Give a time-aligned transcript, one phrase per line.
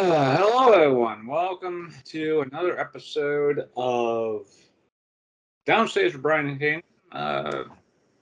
[0.00, 1.26] Uh, hello, everyone.
[1.26, 4.48] Welcome to another episode of
[5.66, 6.82] Downstage with Brian and King.
[7.12, 7.64] Uh,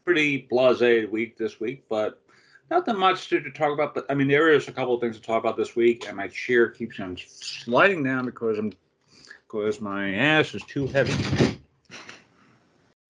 [0.04, 2.20] pretty blasé week this week, but
[2.68, 3.94] nothing much to, to talk about.
[3.94, 6.16] But I mean, there is a couple of things to talk about this week, and
[6.16, 8.72] my chair keeps on sliding down because I'm
[9.46, 11.14] because my ass is too heavy.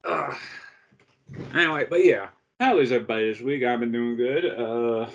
[0.05, 0.35] Uh,
[1.55, 2.29] anyway, but yeah,
[2.61, 3.65] how is everybody this week?
[3.65, 4.45] I've been doing good.
[4.45, 5.09] Uh,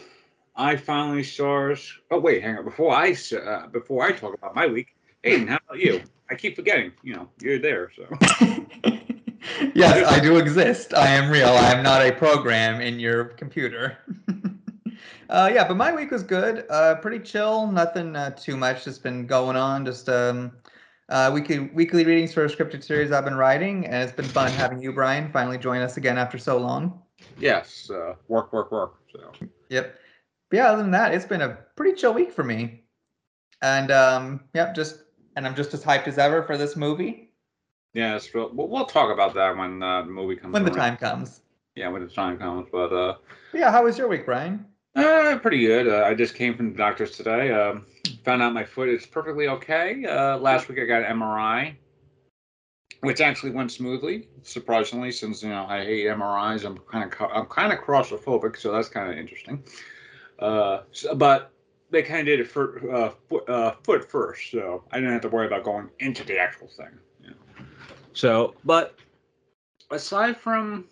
[0.55, 1.73] I finally saw.
[2.11, 2.65] Oh wait, hang on.
[2.65, 3.15] Before I
[3.45, 6.01] uh, before I talk about my week, Aiden, how about you?
[6.29, 6.91] I keep forgetting.
[7.01, 7.91] You know, you're there.
[7.95, 8.07] So.
[9.73, 10.93] yes, I do exist.
[10.93, 11.49] I am real.
[11.49, 13.97] I am not a program in your computer.
[15.29, 16.65] uh, yeah, but my week was good.
[16.69, 17.67] Uh, pretty chill.
[17.67, 19.85] Nothing uh, too much has been going on.
[19.85, 20.51] Just um,
[21.09, 24.51] uh, weekly weekly readings for a scripted series I've been writing, and it's been fun
[24.51, 27.01] having you, Brian, finally join us again after so long.
[27.39, 28.95] Yes, uh, work, work, work.
[29.11, 29.31] So.
[29.69, 29.99] Yep.
[30.53, 32.83] But yeah, other than that, it's been a pretty chill week for me.
[33.63, 34.99] And um, yep, just
[35.35, 37.31] and I'm just as hyped as ever for this movie.
[37.95, 38.51] Yeah, it's real.
[38.53, 40.53] We'll, we'll talk about that when uh, the movie comes.
[40.53, 40.71] When around.
[40.71, 41.41] the time comes.
[41.73, 42.67] Yeah, when the time comes.
[42.71, 43.15] But uh,
[43.51, 44.63] yeah, how was your week, Brian?
[44.95, 45.87] Uh, pretty good.
[45.87, 47.51] Uh, I just came from the doctor's today.
[47.51, 47.87] Um,
[48.23, 50.05] found out my foot is perfectly okay.
[50.05, 51.73] Uh, last week I got an MRI,
[53.01, 56.63] which actually went smoothly, surprisingly, since you know I hate MRIs.
[56.63, 59.63] I'm kind of I'm kind of claustrophobic, so that's kind of interesting.
[60.39, 60.81] Uh,
[61.15, 61.51] but
[61.91, 65.21] they kind of did it for uh, foot, uh, foot first, so I didn't have
[65.21, 66.89] to worry about going into the actual thing.
[68.13, 68.95] So, but
[69.91, 70.85] aside from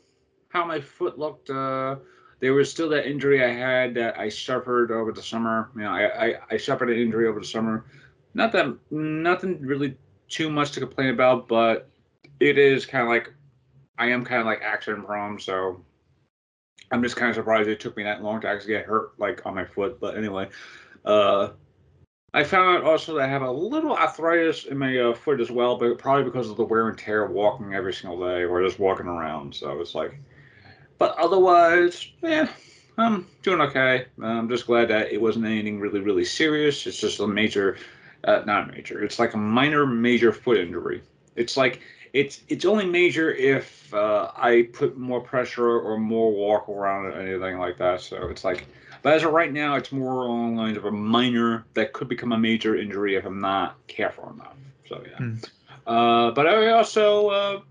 [0.49, 1.97] how my foot looked, uh,
[2.39, 5.69] there was still that injury I had that I suffered over the summer.
[5.75, 7.85] You know, I, I, I suffered an injury over the summer.
[8.33, 9.97] Not that nothing really
[10.29, 11.89] too much to complain about, but
[12.39, 13.31] it is kind of like
[13.97, 15.83] I am kind of like accident prone, so
[16.91, 19.45] I'm just kind of surprised it took me that long to actually get hurt, like
[19.45, 19.99] on my foot.
[19.99, 20.49] But anyway,
[21.05, 21.49] uh,
[22.33, 25.51] I found out also that I have a little arthritis in my uh, foot as
[25.51, 28.63] well, but probably because of the wear and tear of walking every single day or
[28.63, 29.53] just walking around.
[29.53, 30.17] So it's like,
[30.97, 32.47] but otherwise, yeah,
[32.97, 34.05] I'm doing okay.
[34.21, 36.85] I'm just glad that it wasn't anything really, really serious.
[36.87, 37.77] It's just a major,
[38.23, 39.03] uh, not major.
[39.03, 41.01] It's like a minor, major foot injury.
[41.35, 41.81] It's like
[42.13, 47.13] it's it's only major if uh, I put more pressure or more walk around or
[47.13, 48.01] anything like that.
[48.01, 48.65] So it's like,
[49.01, 52.09] but as of right now, it's more along the lines of a minor that could
[52.09, 54.55] become a major injury if I'm not careful enough.
[54.87, 55.17] So yeah.
[55.17, 55.49] Mm.
[55.87, 57.61] Uh, but I also uh,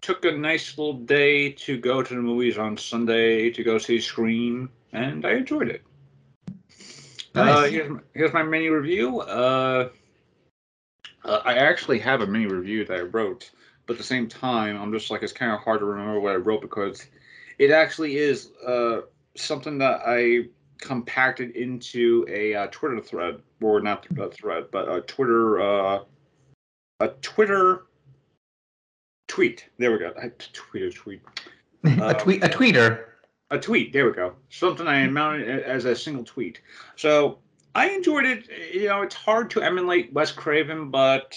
[0.00, 3.98] took a nice little day to go to the movies on Sunday to go see
[4.00, 5.82] Scream, and I enjoyed it.
[7.34, 7.70] Uh, nice.
[7.70, 9.22] here's, my, here's my mini review.
[11.24, 13.50] Uh, I actually have a mini review that I wrote,
[13.86, 16.32] but at the same time, I'm just like it's kind of hard to remember what
[16.32, 17.06] I wrote because
[17.58, 19.02] it actually is uh,
[19.36, 20.48] something that I
[20.78, 26.04] compacted into a uh, Twitter thread, or not a thread, but a Twitter uh,
[27.00, 27.86] a Twitter
[29.28, 29.68] tweet.
[29.78, 30.12] There we go.
[30.20, 31.22] I tweet a tweet.
[31.84, 32.44] a tweet.
[32.44, 33.04] A tweeter.
[33.50, 33.92] A tweet.
[33.92, 34.34] There we go.
[34.50, 36.60] Something I mounted as a single tweet.
[36.96, 37.38] So
[37.74, 38.48] I enjoyed it.
[38.72, 41.36] You know, it's hard to emulate Wes Craven, but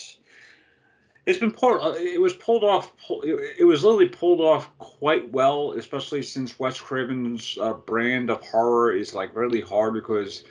[1.25, 1.81] it's been pulled.
[1.81, 2.93] Uh, it was pulled off.
[3.23, 8.93] It was literally pulled off quite well, especially since Wes Craven's uh, brand of horror
[8.93, 10.43] is like really hard because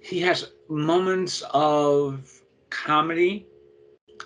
[0.00, 2.30] he has moments of
[2.70, 3.46] comedy,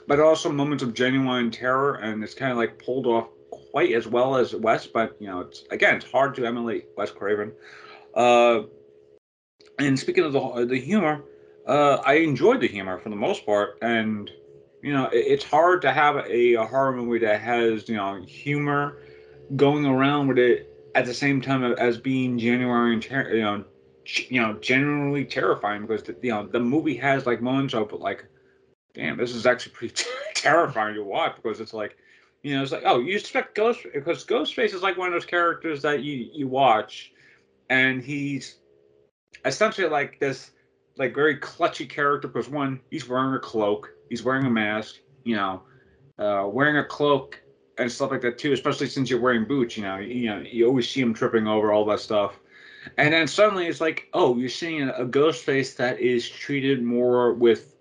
[0.08, 3.28] but also moments of genuine terror, and it's kind of like pulled off
[3.70, 4.86] quite as well as Wes.
[4.86, 7.52] But you know, it's again, it's hard to emulate Wes Craven.
[8.14, 8.62] Uh,
[9.78, 11.24] and speaking of the the humor,
[11.66, 14.30] uh, I enjoyed the humor for the most part, and
[14.82, 18.22] you know, it, it's hard to have a, a, horror movie that has you know
[18.26, 18.98] humor
[19.56, 23.64] going around with it at the same time as being genuine and ter- you know,
[24.28, 28.24] you know, genuinely terrifying because the, you know the movie has like moments of like,
[28.94, 31.96] damn, this is actually pretty terrifying to watch because it's like.
[32.44, 35.24] You know, it's like, oh, you expect Ghost because Ghostface is like one of those
[35.24, 37.10] characters that you you watch,
[37.68, 38.58] and he's
[39.44, 40.50] essentially like this
[40.96, 45.36] like very clutchy character because one, he's wearing a cloak, he's wearing a mask, you
[45.36, 45.62] know,
[46.18, 47.40] uh, wearing a cloak
[47.78, 48.52] and stuff like that too.
[48.52, 51.72] Especially since you're wearing boots, you know, you know, you always see him tripping over
[51.72, 52.38] all that stuff.
[52.96, 56.82] And then suddenly it's like, oh, you're seeing a, a ghost face that is treated
[56.82, 57.74] more with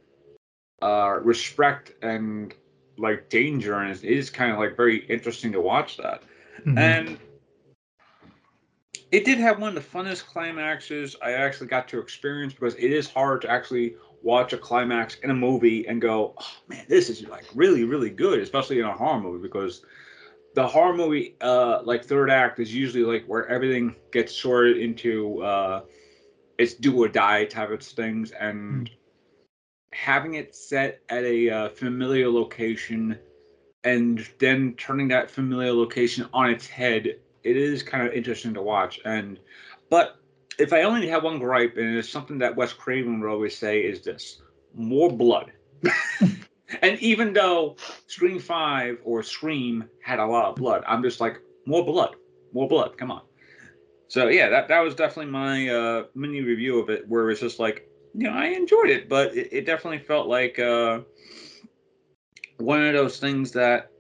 [0.82, 2.54] uh, respect and
[2.98, 6.24] like danger, and it is kind of like very interesting to watch that.
[6.60, 6.78] Mm-hmm.
[6.78, 7.18] And
[9.12, 12.92] it did have one of the funnest climaxes I actually got to experience because it
[12.92, 17.10] is hard to actually watch a climax in a movie and go, oh, man, this
[17.10, 19.82] is like really, really good, especially in a horror movie because
[20.56, 25.42] the horror movie, uh, like third act, is usually like where everything gets sorted into
[25.44, 25.82] uh,
[26.58, 28.90] it's do or die type of things, and
[29.94, 33.18] having it set at a uh, familiar location
[33.84, 37.16] and then turning that familiar location on its head,
[37.48, 39.00] it is kind of interesting to watch.
[39.06, 39.40] And
[39.90, 40.18] but
[40.60, 43.82] if I only have one gripe, and it's something that Wes Craven would always say,
[43.82, 44.42] is this:
[44.76, 45.52] more blood.
[46.82, 47.78] and even though
[48.08, 52.16] Scream Five or Scream had a lot of blood, I'm just like more blood,
[52.52, 52.98] more blood.
[52.98, 53.22] Come on.
[54.10, 57.60] So yeah, that that was definitely my uh, mini review of it, where it's just
[57.60, 61.00] like you know I enjoyed it, but it, it definitely felt like uh,
[62.58, 63.92] one of those things that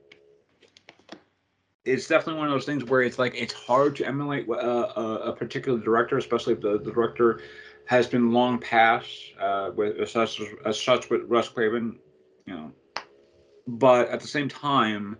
[1.87, 5.01] it's definitely one of those things where it's like it's hard to emulate uh, a,
[5.31, 7.41] a, particular director, especially if the, the director
[7.85, 11.97] has been long past uh, with as such as such with Wes Craven,
[12.45, 12.71] you know.
[13.67, 15.17] But at the same time,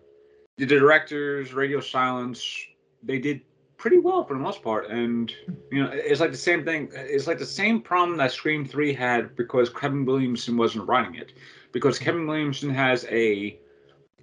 [0.58, 2.66] the directors, Radio Silence,
[3.02, 3.42] they did
[3.78, 5.34] pretty well for the most part, and
[5.72, 6.90] you know, it's like the same thing.
[6.94, 11.34] It's like the same problem that Scream Three had because Kevin Williamson wasn't writing it,
[11.72, 13.58] because Kevin Williamson has a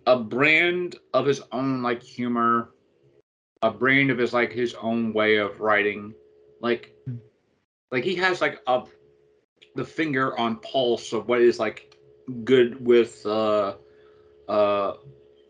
[0.06, 2.70] a brand of his own like humor,
[3.62, 6.14] a brand of his like his own way of writing,
[6.60, 6.92] like
[7.90, 8.82] like he has like a
[9.74, 11.96] the finger on pulse of what is like
[12.44, 13.74] good with uh
[14.48, 14.92] uh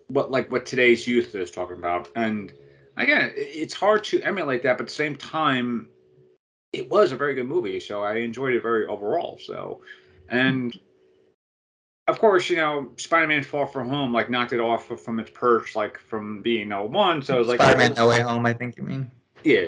[0.09, 2.09] what like what today's youth is talking about.
[2.15, 2.53] And
[2.97, 5.89] again it's hard to emulate that but at the same time
[6.73, 9.81] it was a very good movie so i enjoyed it very overall so.
[10.29, 10.79] And
[12.06, 15.75] of course, you know, Spider-Man: Far From Home like knocked it off from its perch,
[15.75, 17.23] like from being no one.
[17.23, 18.45] So it was like Spider-Man: No Way Home.
[18.47, 19.11] I think you mean.
[19.43, 19.67] Yeah.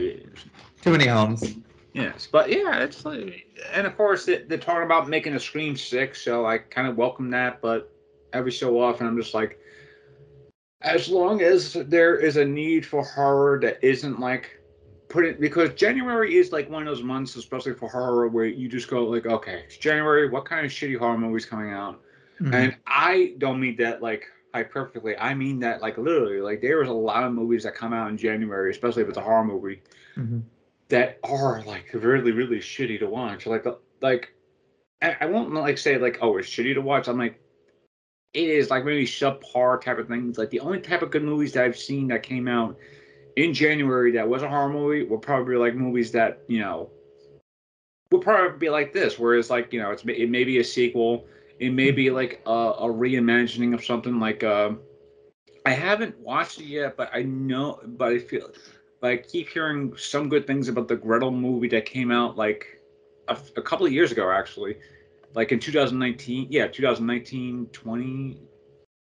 [0.82, 1.56] Too many homes.
[1.92, 5.76] Yes, but yeah, it's like, and of course it, they're talking about making a Scream
[5.76, 7.62] Six, so I kind of welcome that.
[7.62, 7.90] But
[8.34, 9.58] every so often, I'm just like,
[10.82, 14.60] as long as there is a need for horror that isn't like
[15.08, 18.68] put it because January is like one of those months, especially for horror, where you
[18.68, 20.28] just go like, okay, it's January.
[20.28, 22.02] What kind of shitty horror movies coming out?
[22.40, 22.54] Mm-hmm.
[22.54, 24.26] And I don't mean that like
[24.64, 25.16] perfectly.
[25.16, 26.40] I mean that like literally.
[26.40, 29.18] Like there was a lot of movies that come out in January, especially if it's
[29.18, 29.82] a horror movie,
[30.16, 30.40] mm-hmm.
[30.88, 33.46] that are like really really shitty to watch.
[33.46, 33.66] Like
[34.00, 34.32] like
[35.02, 37.08] I, won't like say like oh it's shitty to watch.
[37.08, 37.40] I'm like
[38.34, 40.38] it is like maybe subpar type of things.
[40.38, 42.76] Like the only type of good movies that I've seen that came out
[43.36, 46.90] in January that was a horror movie were probably like movies that you know
[48.10, 50.64] would probably be like this, where it's like you know it's it may be a
[50.64, 51.26] sequel
[51.58, 54.70] it may be like a, a reimagining of something like uh,
[55.64, 58.50] I haven't watched it yet, but I know, but I feel,
[59.00, 62.66] but I keep hearing some good things about the Gretel movie that came out like
[63.28, 64.76] a, a couple of years ago, actually,
[65.34, 66.48] like in 2019.
[66.50, 68.40] Yeah, 2019, 20,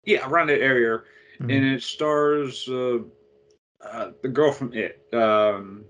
[0.05, 0.99] yeah, around that area,
[1.39, 1.49] mm-hmm.
[1.49, 2.99] and it stars uh,
[3.83, 5.07] uh, the girl from It.
[5.13, 5.85] Um,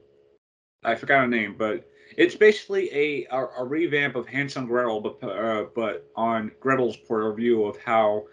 [0.84, 5.28] I forgot her name, but it's basically a, a, a revamp of Hansel Gretel, but
[5.28, 8.26] uh, but on Gretel's point of view of how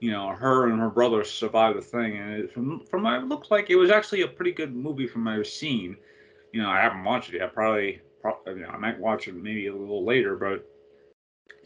[0.00, 2.16] you know her and her brother survived the thing.
[2.18, 5.06] And it, from from what it looked like, it was actually a pretty good movie
[5.06, 5.96] from what I've seen.
[6.52, 7.54] You know, I haven't watched it yet.
[7.54, 10.66] Probably, probably you know, I might watch it maybe a little later, but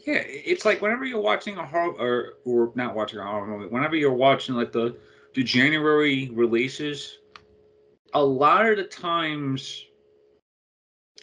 [0.05, 3.73] yeah, it's like whenever you're watching a horror or or not watching a horror movie,
[3.73, 4.95] whenever you're watching like the
[5.33, 7.17] the January releases,
[8.13, 9.84] a lot of the times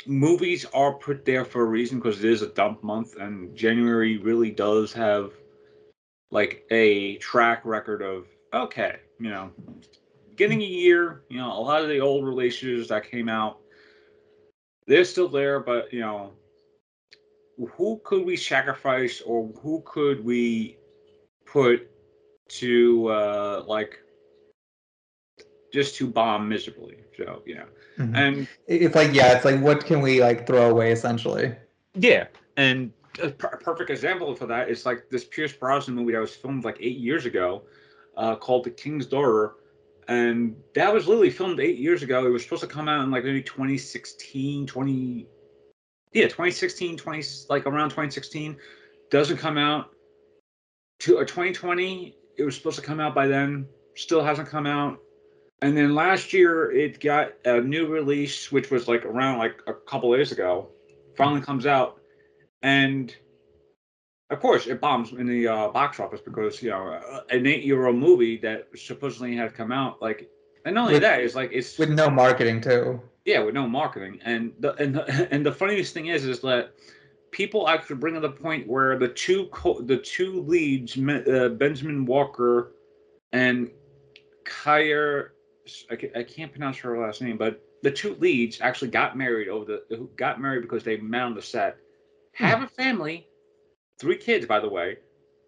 [0.06, 4.18] movies are put there for a reason because it is a dump month, and January
[4.18, 5.32] really does have
[6.30, 9.50] like a track record of okay, you know,
[10.36, 11.22] getting a year.
[11.28, 13.58] You know, a lot of the old releases that came out,
[14.86, 16.32] they're still there, but you know,
[17.76, 20.76] who could we sacrifice or who could we
[21.44, 21.86] put
[22.48, 23.98] to uh like
[25.72, 26.98] just to bomb miserably.
[27.16, 27.64] So yeah,
[27.98, 28.14] mm-hmm.
[28.14, 31.54] and it's like yeah, it's like what can we like throw away essentially?
[31.94, 32.26] Yeah,
[32.56, 36.34] and a, per- perfect example for that is like this Pierce Brosnan movie that was
[36.34, 37.62] filmed like eight years ago,
[38.16, 39.54] uh, called The King's Daughter,
[40.08, 42.26] and that was literally filmed eight years ago.
[42.26, 45.26] It was supposed to come out in like maybe 2016, 20,
[46.12, 48.56] yeah, 2016, 20 like around 2016.
[49.10, 49.90] Doesn't come out
[51.00, 52.16] to a uh, 2020.
[52.38, 53.66] It was supposed to come out by then.
[53.94, 54.98] Still hasn't come out
[55.62, 59.72] and then last year it got a new release, which was like around like a
[59.72, 60.68] couple days ago.
[61.16, 62.00] Finally comes out,
[62.62, 63.14] and
[64.28, 68.38] of course it bombs in the uh, box office because you know an eight-year-old movie
[68.38, 70.28] that supposedly had come out like,
[70.64, 73.00] and not only with, that, it's like it's with no marketing too.
[73.24, 76.72] Yeah, with no marketing, and the and the, and the funniest thing is is that
[77.30, 82.04] people actually bring up the point where the two co- the two leads, uh, Benjamin
[82.04, 82.72] Walker
[83.32, 83.70] and
[84.44, 85.24] Kaya
[85.90, 90.08] I can't pronounce her last name, but the two leads actually got married over the
[90.16, 91.76] got married because they met on the set,
[92.34, 92.64] have hmm.
[92.64, 93.26] a family,
[93.98, 94.96] three kids, by the way,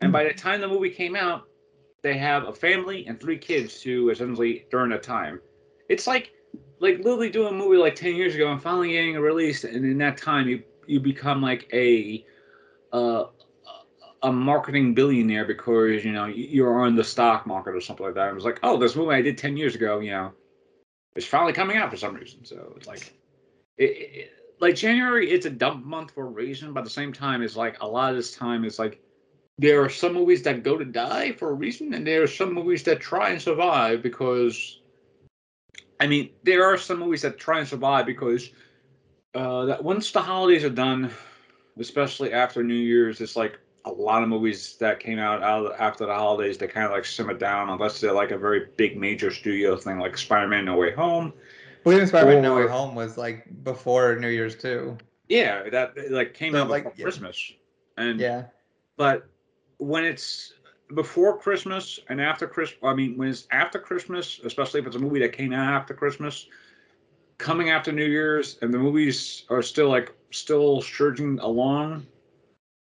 [0.00, 1.44] and by the time the movie came out,
[2.02, 5.40] they have a family and three kids to essentially during a time.
[5.88, 6.32] It's like
[6.80, 9.84] like literally doing a movie like ten years ago and finally getting a release, and
[9.84, 12.24] in that time you you become like a
[12.92, 13.24] uh,
[14.24, 18.30] a marketing billionaire because you know you're on the stock market or something like that.
[18.30, 20.32] It was like, oh, this movie I did ten years ago, you know,
[21.14, 22.44] it's finally coming out for some reason.
[22.44, 23.14] So it's like,
[23.76, 27.12] it, it, like January, it's a dump month for a reason, but at the same
[27.12, 28.98] time, it's like a lot of this time is like
[29.58, 32.52] there are some movies that go to die for a reason, and there are some
[32.52, 34.80] movies that try and survive because.
[36.00, 38.50] I mean, there are some movies that try and survive because
[39.34, 41.10] uh, that once the holidays are done,
[41.78, 46.06] especially after New Year's, it's like a lot of movies that came out, out after
[46.06, 49.30] the holidays they kind of like simmer down unless they're like a very big major
[49.30, 51.32] studio thing like Spider-Man No Way Home.
[51.84, 54.96] Well, even Spider-Man No Way Home was like before New Year's too.
[55.28, 57.02] Yeah, that like came So, out like, before yeah.
[57.04, 57.52] Christmas,
[57.96, 58.44] and Yeah.
[58.96, 59.26] but
[59.78, 60.54] when it's
[60.94, 64.98] before Christmas and after Christmas, I mean when it's after Christmas, especially if it's a
[64.98, 66.46] movie that came out after Christmas,
[67.38, 72.06] coming after New Year's, and the movies are still like still surging along,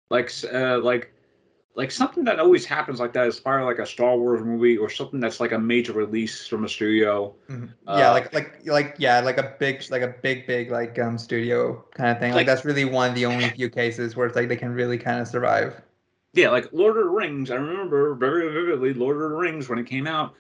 [0.10, 1.12] like uh, like
[1.76, 4.90] like something that always happens like that is probably like a Star Wars movie or
[4.90, 7.34] something that's like a major release from a studio.
[7.50, 7.70] Mhm.
[7.88, 11.18] yeah, Uh, like like like yeah, like a big like a big big like um
[11.18, 12.32] studio kind of thing.
[12.32, 14.74] Like, Like- that's really one of the only few cases where it's like they can
[14.74, 15.82] really kind of survive.
[16.36, 17.52] Yeah, like Lord of the Rings.
[17.52, 20.34] I remember very vividly Lord of the Rings when it came out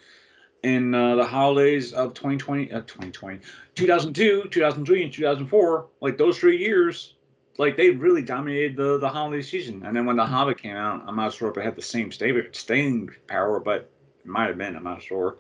[0.63, 3.39] in uh, the holidays of 2020, uh, 2020,
[3.75, 5.87] 2002, 2003, and 2004.
[6.01, 7.15] Like those three years,
[7.57, 9.83] like they really dominated the the holiday season.
[9.85, 12.11] And then when the Hobbit came out, I'm not sure if it had the same
[12.11, 13.89] stay, staying power, but
[14.23, 14.75] it might have been.
[14.75, 15.37] I'm not sure.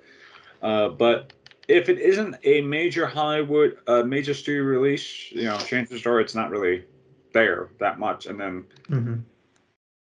[0.61, 1.33] Uh, but
[1.67, 6.35] if it isn't a major Hollywood, uh, major studio release, you know, chances are it's
[6.35, 6.83] not really
[7.33, 8.25] there that much.
[8.25, 9.15] And then hmm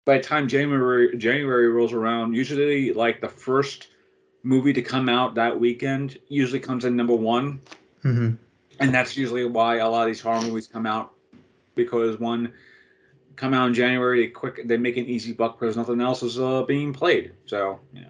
[0.05, 3.89] by the time January January rolls around, usually like the first
[4.41, 7.59] movie to come out that weekend usually comes in number one,
[8.01, 8.31] hmm
[8.79, 11.11] and that's usually why a lot of these horror movies come out
[11.77, 12.51] because one
[13.37, 16.39] come out in January, they quick they make an easy buck because nothing else is
[16.39, 17.31] uh, being played.
[17.45, 18.09] So yeah,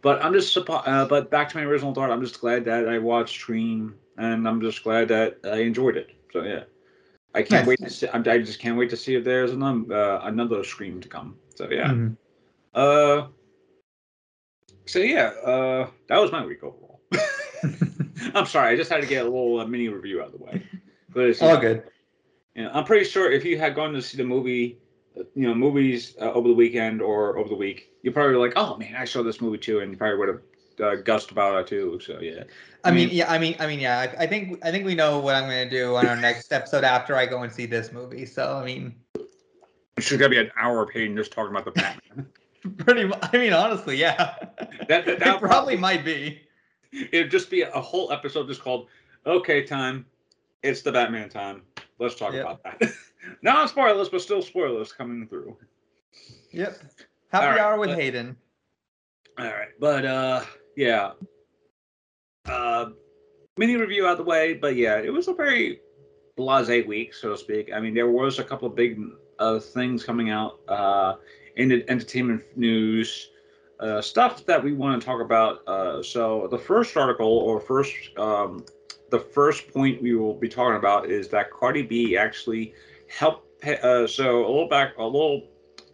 [0.00, 2.10] but I'm just uh, but back to my original thought.
[2.10, 6.10] I'm just glad that I watched Scream, and I'm just glad that I enjoyed it.
[6.32, 6.64] So yeah.
[7.32, 8.08] I can't wait to see.
[8.08, 11.36] I'm- just can't wait to see if there's another uh, another Scream to come.
[11.54, 11.90] So yeah.
[11.90, 12.16] Mhm.
[12.74, 13.28] Uh,
[14.86, 17.00] so yeah, uh, that was my week overall.
[18.34, 20.44] I'm sorry, I just had to get a little uh, mini review out of the
[20.44, 20.66] way.
[21.12, 21.84] But it's, All good.
[22.60, 24.76] You know, I'm pretty sure if you had gone to see the movie,
[25.16, 28.52] you know, movies uh, over the weekend or over the week, you probably were like,
[28.56, 30.40] "Oh man, I saw this movie too," and you probably would have
[30.82, 31.98] uh, gussed about it too.
[32.04, 32.44] So yeah,
[32.84, 33.98] I mean, mean- yeah, I mean, I mean, yeah.
[33.98, 36.84] I, I think I think we know what I'm gonna do on our next episode
[36.84, 38.26] after I go and see this movie.
[38.26, 38.94] So I mean,
[39.96, 42.26] it's just gonna be an hour of Peyton just talking about the Batman.
[42.76, 43.10] pretty.
[43.22, 44.34] I mean, honestly, yeah.
[44.88, 46.42] That- that- probably might be.
[46.92, 48.88] It'd just be a whole episode just called
[49.24, 50.04] "Okay, time."
[50.62, 51.62] It's the Batman time.
[52.00, 52.42] Let's talk Yep.
[52.44, 52.92] about that.
[53.42, 55.56] Not spoilers, but still spoilers coming through.
[56.50, 56.78] Yep.
[57.30, 58.36] Happy right, hour with but- Hayden.
[59.38, 60.42] All right, but uh,
[60.76, 61.12] yeah.
[62.46, 62.90] Uh,
[63.58, 65.80] mini review out the way, but yeah, it was a very
[66.36, 67.70] blase week, so to speak.
[67.72, 68.98] I mean, there was a couple of big
[69.38, 71.14] uh, things coming out uh,
[71.56, 73.30] in the entertainment news,
[73.78, 75.66] uh, stuff that we want to talk about.
[75.68, 78.64] Uh, so the first article or first um,
[79.10, 82.74] the first point we will be talking about is that Cardi B actually
[83.08, 83.46] helped.
[83.64, 85.46] Uh, so a little back, a little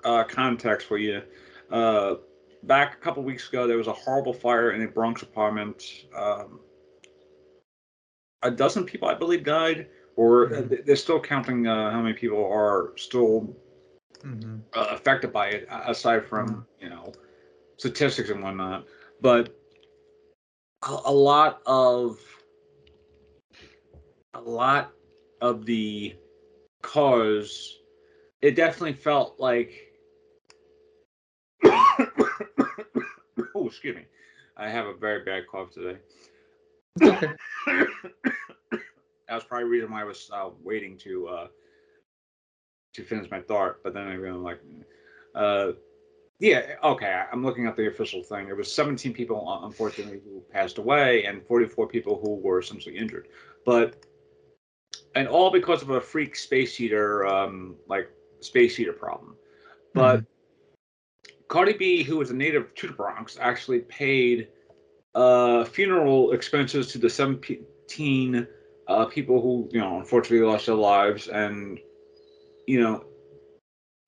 [0.05, 1.23] uh, context for you.
[1.71, 2.17] Uh,
[2.63, 6.07] back a couple weeks ago, there was a horrible fire in a Bronx apartment.
[6.17, 6.61] Um,
[8.43, 10.85] a dozen people, I believe, died, or Mhm.
[10.87, 13.55] they're still counting uh, how many people are still
[14.23, 17.13] hmm uh, affected by it, aside from you know
[17.77, 18.87] statistics and whatnot.
[19.21, 19.51] But
[20.83, 22.36] a, a lot of
[24.45, 24.93] a lot
[25.41, 26.15] of the
[26.83, 27.79] cars,
[28.43, 29.73] it definitely felt like.
[31.65, 32.07] oh,
[33.67, 34.07] excuse me.
[34.57, 35.99] I have a very bad cough today.
[37.03, 37.29] Okay.
[37.67, 41.47] that was probably the reason why I was uh, waiting to uh,
[42.95, 43.77] to finish my thought.
[43.83, 44.61] But then I really like,
[45.35, 45.73] uh,
[46.39, 47.23] yeah, okay.
[47.31, 48.47] I'm looking at the official thing.
[48.47, 52.97] There was 17 people, uh, unfortunately, who passed away, and 44 people who were essentially
[52.97, 53.29] injured.
[53.65, 54.05] But
[55.17, 58.09] and all because of a freak space heater, um, like
[58.41, 59.35] space heater problem.
[59.95, 60.25] But
[61.49, 64.49] Cardi B, who was a native to the Bronx, actually paid
[65.15, 68.47] uh, funeral expenses to the 17
[68.89, 71.29] uh, people who, you know, unfortunately lost their lives.
[71.29, 71.79] And,
[72.67, 73.05] you know,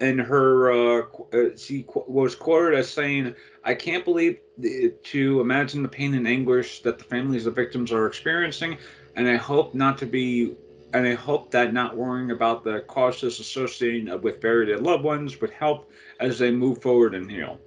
[0.00, 3.34] in her, uh, uh, she was quoted as saying,
[3.64, 7.90] "I can't believe the, to imagine the pain and anguish that the families of victims
[7.92, 8.76] are experiencing,
[9.16, 10.54] and I hope not to be."
[10.94, 15.50] And I hope that not worrying about the costs associated with buried loved ones would
[15.50, 15.90] help
[16.20, 17.58] as they move forward and heal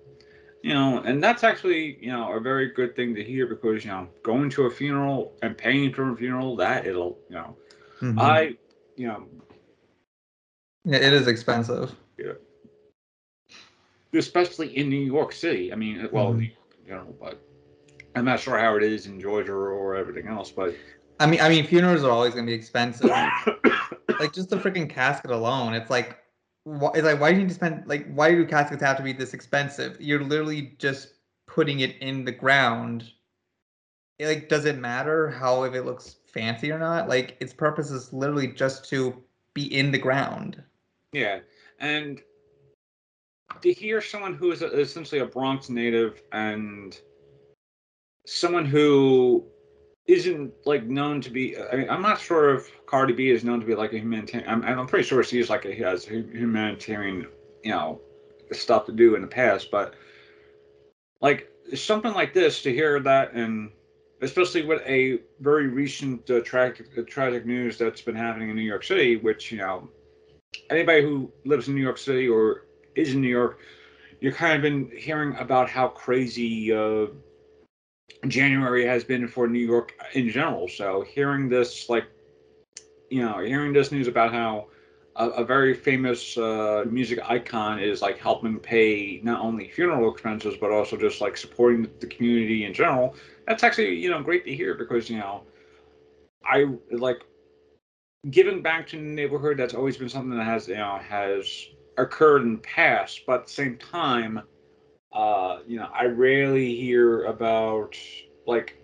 [0.64, 3.92] you know, and that's actually, you know, a very good thing to hear because, you
[3.92, 7.58] know, going to a funeral and paying for a funeral, that it'll, you know,
[8.02, 8.20] mm-hmm.
[8.20, 8.56] I,
[8.96, 9.28] you know,
[10.86, 11.96] yeah, it is expensive.
[12.18, 12.34] Yeah.
[14.14, 15.72] Especially in New York City.
[15.72, 16.42] I mean, well, mm-hmm.
[16.42, 17.42] you know, but
[18.16, 20.76] I'm not sure how it is in Georgia or everything else, but
[21.22, 23.10] I mean, I mean, funerals are always going to be expensive.
[24.20, 26.18] like just the freaking casket alone, it's like
[26.64, 29.14] why, like why do you need to spend like why do caskets have to be
[29.14, 29.98] this expensive?
[30.02, 31.14] You're literally just
[31.48, 33.12] putting it in the ground.
[34.20, 37.08] like, does it matter how if it looks fancy or not?
[37.08, 39.22] Like, its purpose is literally just to
[39.54, 40.64] be in the ground.
[41.14, 41.42] Yeah,
[41.80, 42.20] and
[43.62, 47.00] to hear someone who is essentially a Bronx native and
[48.26, 49.46] someone who
[50.08, 51.56] isn't like known to be.
[51.58, 54.50] I mean, I'm not sure if Cardi B is known to be like a humanitarian.
[54.50, 57.28] I'm, I'm pretty sure she's like a, has humanitarian,
[57.64, 58.00] you know,
[58.52, 59.70] stuff to do in the past.
[59.70, 59.94] But
[61.22, 63.72] like something like this, to hear that, and
[64.22, 68.64] especially with a very recent uh, tragic uh, tragic news that's been happening in New
[68.64, 69.88] York City, which you know,
[70.72, 72.66] anybody who lives in New York City or
[72.96, 73.60] is in New York,
[74.20, 76.74] you're kind of been hearing about how crazy.
[76.74, 77.08] Uh,
[78.28, 80.68] January has been for New York in general.
[80.68, 82.06] So hearing this, like,
[83.10, 84.68] you know, hearing this news about how
[85.16, 90.56] a, a very famous uh, music icon is like helping pay not only funeral expenses
[90.60, 93.16] but also just like supporting the community in general.
[93.48, 95.44] That's actually you know great to hear because you know
[96.46, 97.22] I like
[98.30, 99.58] giving back to the neighborhood.
[99.58, 103.46] That's always been something that has you know has occurred in the past, but at
[103.48, 104.42] the same time
[105.14, 107.98] uh, you know, I rarely hear about
[108.46, 108.76] like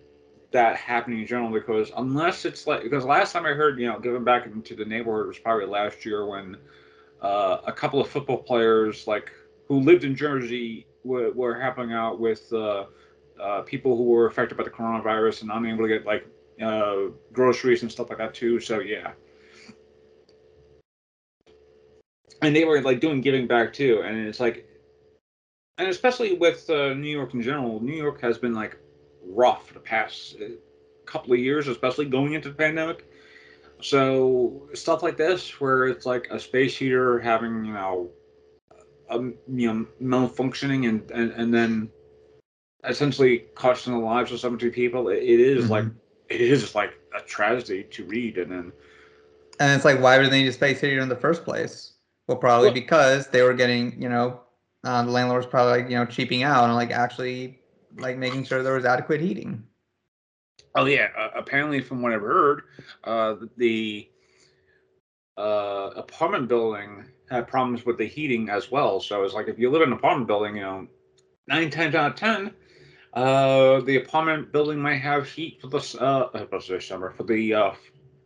[0.51, 3.99] that happening in general because unless it's like because last time I heard, you know,
[3.99, 6.57] giving back into the neighborhood was probably last year when
[7.21, 9.31] uh, a couple of football players like
[9.67, 12.85] who lived in Jersey were, were helping out with uh,
[13.41, 16.25] uh, people who were affected by the coronavirus and unable to get like
[16.61, 18.59] uh, groceries and stuff like that too.
[18.59, 19.11] So yeah.
[22.41, 24.67] And they were like doing giving back too, and it's like
[25.77, 28.77] and especially with uh, New York in general, New York has been like
[29.23, 30.45] rough the past uh,
[31.05, 33.05] couple of years, especially going into the pandemic.
[33.81, 38.09] So stuff like this, where it's like a space heater having you know,
[39.09, 41.89] a, you know, malfunctioning and, and and then
[42.83, 45.73] essentially costing the lives of many people, it, it is mm-hmm.
[45.73, 45.85] like
[46.29, 48.71] it is like a tragedy to read, and then.
[49.59, 51.93] And it's like, why would they need a space heater in the first place?
[52.27, 54.41] Well, probably well, because they were getting, you know,
[54.83, 57.59] uh, the landlord was probably like you know cheaping out and like actually
[57.97, 59.63] like making sure there was adequate heating.
[60.75, 62.61] Oh yeah, uh, apparently from what I've heard,
[63.03, 64.07] uh, the
[65.37, 68.99] uh, apartment building had problems with the heating as well.
[68.99, 70.87] So it's like if you live in an apartment building, you know,
[71.47, 72.53] nine times out of ten,
[73.13, 77.71] uh, the apartment building might have heat for the uh, summer for the uh,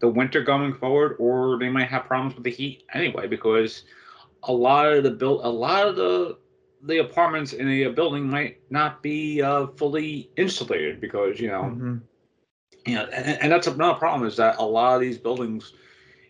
[0.02, 3.84] the winter going forward, or they might have problems with the heat anyway because
[4.44, 6.38] a lot of the build a lot of the
[6.84, 11.98] the apartments in a building might not be uh, fully insulated because you know mm-hmm.
[12.86, 15.74] you know and, and, that's another problem is that a lot of these buildings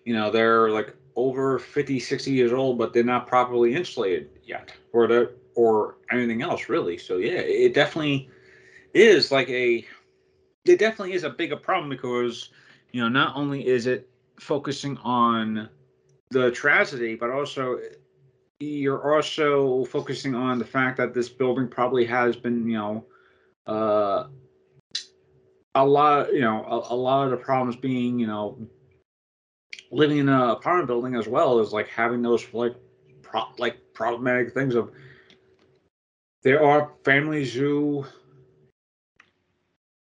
[0.05, 4.71] you know they're like over 50 60 years old but they're not properly insulated yet
[4.93, 8.29] or the or anything else really so yeah it definitely
[8.93, 9.85] is like a
[10.65, 12.49] it definitely is a bigger problem because
[12.91, 15.69] you know not only is it focusing on
[16.31, 17.77] the tragedy but also
[18.61, 23.05] you're also focusing on the fact that this building probably has been, you know,
[23.67, 24.27] uh,
[25.75, 28.57] a lot, you know, a, a lot of the problems being, you know,
[29.91, 32.75] living in an apartment building as well as like having those like
[33.21, 34.91] pro- like problematic things of
[36.43, 38.05] there are families who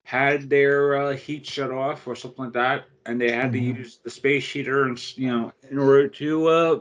[0.03, 3.73] had their uh, heat shut off or something like that and they had mm-hmm.
[3.73, 6.79] to use the space heater and you know in order to uh,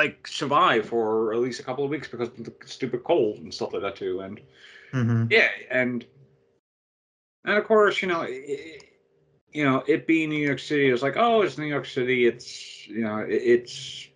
[0.00, 3.52] like survive for at least a couple of weeks because of the stupid cold and
[3.52, 4.20] stuff like that too.
[4.20, 4.40] And
[4.92, 5.24] mm-hmm.
[5.30, 6.06] yeah, and
[7.44, 8.82] and of course, you know, it,
[9.52, 12.26] you know, it being New York City is like, oh, it's New York City.
[12.26, 14.08] It's you know, it, it's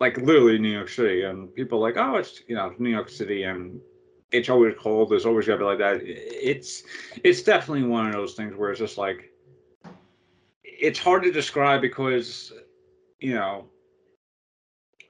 [0.00, 3.42] like literally New York City, and people like, oh, it's you know, New York City,
[3.42, 3.78] and
[4.32, 5.10] it's always cold.
[5.10, 6.00] There's always gonna be like that.
[6.02, 6.82] It's
[7.22, 9.30] it's definitely one of those things where it's just like
[10.64, 12.52] it's hard to describe because
[13.20, 13.68] you know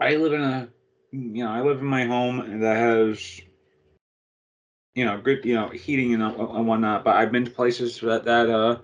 [0.00, 0.68] I live in a
[1.12, 3.40] you know, I live in my home that has,
[4.94, 7.04] you know, good, you know, heating and, and whatnot.
[7.04, 8.78] But I've been to places that that uh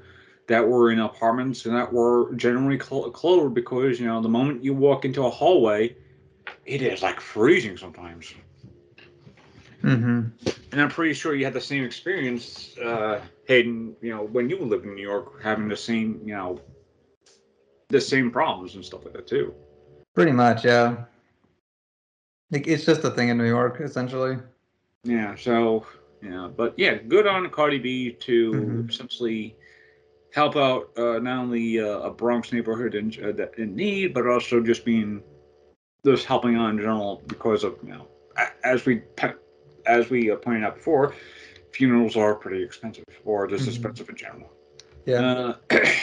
[0.46, 4.64] that were in apartments and that were generally cl- closed because you know the moment
[4.64, 5.94] you walk into a hallway,
[6.66, 8.33] it is like freezing sometimes.
[9.83, 10.49] Mm-hmm.
[10.73, 13.96] And I'm pretty sure you had the same experience, uh, Hayden.
[14.01, 16.61] You know, when you lived in New York, having the same, you know,
[17.88, 19.55] the same problems and stuff like that too.
[20.14, 21.05] Pretty much, yeah.
[22.51, 24.38] Like it's just a thing in New York, essentially.
[25.05, 25.35] Yeah.
[25.37, 25.87] So
[26.23, 28.90] yeah, but yeah, good on Cardi B to Mhm.
[28.90, 29.57] essentially
[30.33, 34.27] help out uh, not only uh, a Bronx neighborhood in, uh, that in need, but
[34.27, 35.23] also just being
[36.05, 38.09] just helping out in general because of you know,
[38.64, 39.03] as we
[39.87, 41.14] as we uh, pointed out before,
[41.73, 43.68] funerals are pretty expensive or just Mhm.
[43.68, 44.51] expensive in general.
[45.07, 45.23] Yeah.
[45.23, 45.57] Uh,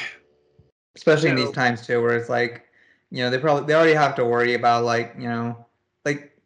[0.96, 2.67] especially in these times too where it's like
[3.12, 5.66] you know they probably they already have to worry about like you know
[6.06, 6.38] like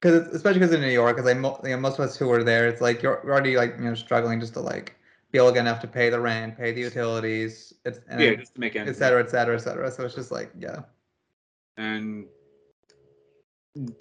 [0.00, 2.30] because especially because in new york because like mo- you know, most of us who
[2.30, 4.96] are there it's like you're already like you know struggling just to like
[5.30, 8.34] be able to get enough to pay the rent pay the utilities it's and yeah,
[8.34, 10.80] just to make ends et cetera et cetera et cetera so it's just like yeah
[11.76, 12.26] and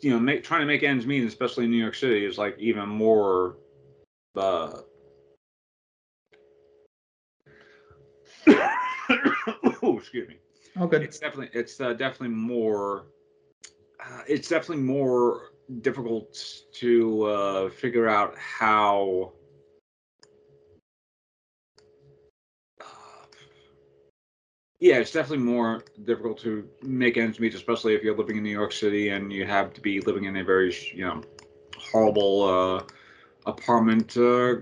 [0.01, 2.57] you know, make trying to make ends meet, especially in New York City, is like
[2.59, 3.57] even more.
[4.35, 4.81] Uh,
[8.47, 10.35] oh, excuse me.
[10.79, 13.05] Oh good It's definitely it's uh, definitely more.
[13.99, 19.33] Uh, it's definitely more difficult to uh, figure out how.
[22.81, 22.85] uh,
[24.79, 28.49] Yeah, it's definitely more difficult to make ends meet, especially if you're living in New
[28.51, 31.21] York City and you have to be living in a very, you know,
[31.77, 32.83] horrible uh,
[33.45, 34.15] apartment.
[34.15, 34.57] Uh,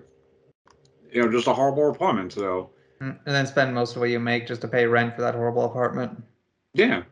[1.12, 2.34] you know, just a horrible apartment.
[2.34, 5.36] So and then spend most of what you make just to pay rent for that
[5.36, 6.24] horrible apartment
[6.74, 7.04] yeah,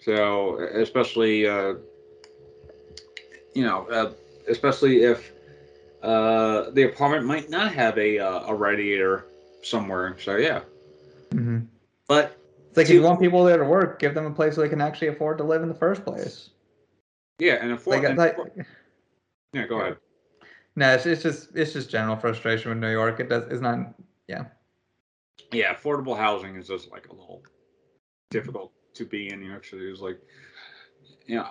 [0.00, 1.74] so especially uh,
[3.54, 4.12] you know, uh,
[4.48, 5.32] especially if
[6.02, 9.24] uh, the apartment might not have a uh, a radiator
[9.62, 10.16] somewhere.
[10.20, 10.60] So yeah,
[11.32, 11.60] hmm
[12.06, 12.36] but
[12.68, 14.70] it's like if you want people there to work give them a place where they
[14.70, 16.50] can actually afford to live in the first place
[17.38, 17.96] yeah, and afford.
[17.96, 18.36] like, and like
[19.52, 19.96] yeah, go ahead.
[20.76, 23.94] no it's, it's just it's just general frustration with new york it does it's not
[24.26, 24.44] yeah
[25.52, 27.42] yeah, affordable housing is just like a little
[28.30, 29.90] difficult to be in New York City.
[29.90, 30.18] It's like,
[31.26, 31.48] you know,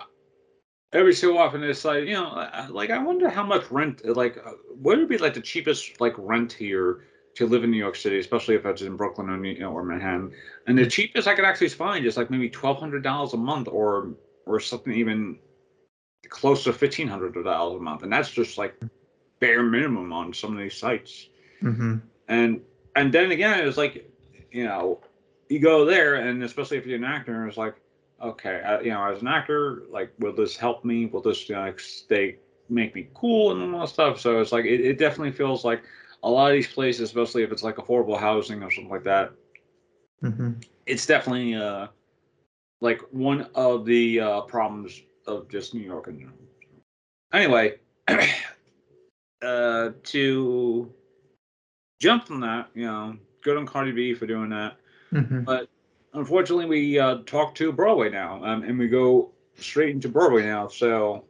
[0.92, 4.52] every so often it's like, you know, like I wonder how much rent, like, uh,
[4.80, 7.04] what would be like the cheapest like rent here
[7.36, 9.84] to live in New York City, especially if it's in Brooklyn or you know, or
[9.84, 10.32] Manhattan.
[10.66, 13.68] And the cheapest I could actually find is like maybe twelve hundred dollars a month,
[13.68, 14.14] or
[14.46, 15.38] or something even
[16.28, 18.74] close to fifteen hundred dollars a month, and that's just like
[19.40, 21.28] bare minimum on some of these sites
[21.60, 21.96] hmm
[22.28, 22.60] and
[22.98, 24.10] and then again it's like
[24.50, 25.00] you know
[25.48, 27.76] you go there and especially if you're an actor it's like
[28.22, 31.06] okay uh, you know as an actor like will this help me?
[31.06, 32.36] Will this you know, like stay
[32.68, 34.20] make me cool and all that stuff?
[34.20, 35.82] So it's like it, it definitely feels like
[36.22, 39.32] a lot of these places especially if it's like affordable housing or something like that
[40.20, 40.50] hmm
[40.86, 41.86] it's definitely uh
[42.80, 46.36] like one of the uh problems of just new york in general.
[47.32, 47.78] Anyway
[49.42, 50.92] uh to
[51.98, 54.76] jump from that you know good on cardi b for doing that.
[55.10, 55.68] Hmm but
[56.14, 60.68] unfortunately we uh talk to broadway now um, and we go straight into broadway now.
[60.68, 61.24] So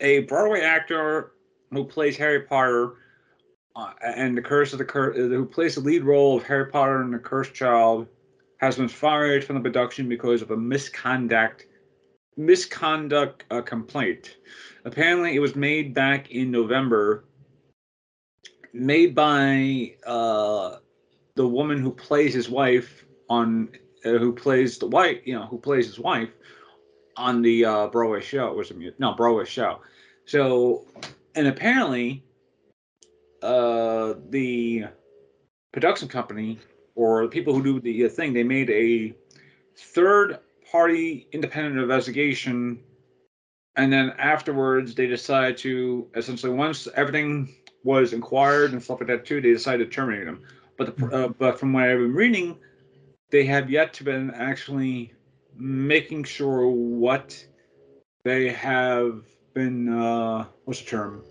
[0.00, 1.32] a broadway actor
[1.70, 2.94] who plays harry potter
[3.76, 6.66] uh, and the curse of the cur- uh, who plays the lead role of harry
[6.66, 8.06] potter and the cursed child
[8.58, 11.66] has been fired from the production because of a misconduct
[12.36, 14.36] misconduct uh, complaint.
[14.84, 17.24] Apparently it was made back in november
[18.74, 20.76] made by uh,
[21.36, 23.70] the woman who plays his wife on
[24.04, 26.30] uh, who plays the wife you know who plays his wife
[27.16, 28.48] on the uh, Broadway show.
[28.48, 29.80] It was a no Broadway show.
[30.26, 30.86] So
[31.34, 32.24] and apparently
[33.42, 34.86] uh, the
[35.72, 36.58] production company
[36.96, 39.14] or the people who do the uh, thing they made a
[39.76, 40.38] third
[40.70, 42.80] party independent investigation.
[43.76, 47.54] And then afterwards they decide to essentially once everything
[47.84, 50.42] was inquired and stuff like that too they decided to terminate him
[50.76, 52.58] but the, uh, but from what i've been reading
[53.30, 55.12] they have yet to been actually
[55.56, 57.44] making sure what
[58.24, 59.22] they have
[59.54, 61.22] been uh what's the term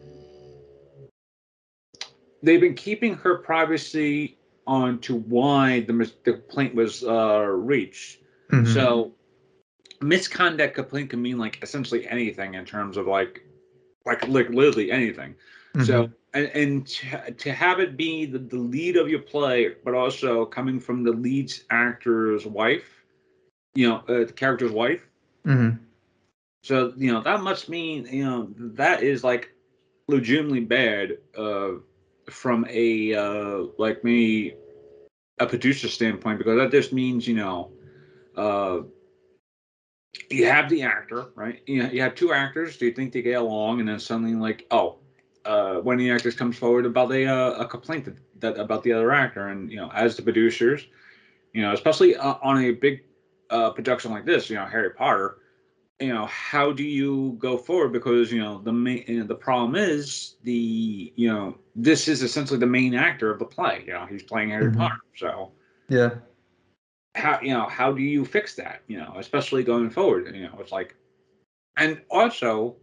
[2.42, 8.20] they've been keeping her privacy on to why the, mis- the complaint was uh reached
[8.50, 8.68] Mhm.
[8.68, 9.12] so
[10.02, 13.44] misconduct complaint can mean like essentially anything in terms of like
[14.06, 15.36] like like literally anything.
[15.84, 16.14] So Mhm.
[16.34, 20.46] And, and to, to have it be the, the lead of your play, but also
[20.46, 23.04] coming from the lead actor's wife,
[23.76, 25.02] you know, uh, the character's wife,
[25.46, 25.80] Mhm.
[26.64, 29.52] So you know that must mean you know that is like
[30.08, 31.74] legitimately bad uh,
[32.30, 34.54] from a uh, like me
[35.40, 37.70] a producer standpoint because that just means you know
[38.36, 38.80] uh,
[40.30, 43.22] you have the actor right you, know, you have two actors do you think they
[43.22, 44.96] get along and then suddenly like oh
[45.46, 48.84] uh, one of the actors comes forward about a, uh, a complaint that, that about
[48.84, 49.48] the other actor.
[49.48, 50.88] And you know as the producers
[51.54, 53.04] you know especially uh, on a big
[53.50, 55.38] uh, production like this you know harry potter
[56.00, 57.92] you know how do you go forward?
[57.94, 62.22] Because you know the main you know, the problem is the you know this is
[62.24, 63.84] essentially the main actor of the play.
[63.88, 64.78] You know he's playing harry Mhm.
[64.78, 64.96] potter.
[65.16, 65.52] So
[65.90, 66.16] Yeah.
[67.16, 68.82] how you know how do you fix that?
[68.88, 70.96] You know especially going forward you know it's like
[71.78, 72.76] and also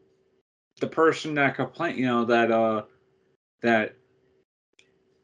[0.81, 2.83] the person that complain you know that uh
[3.63, 3.97] that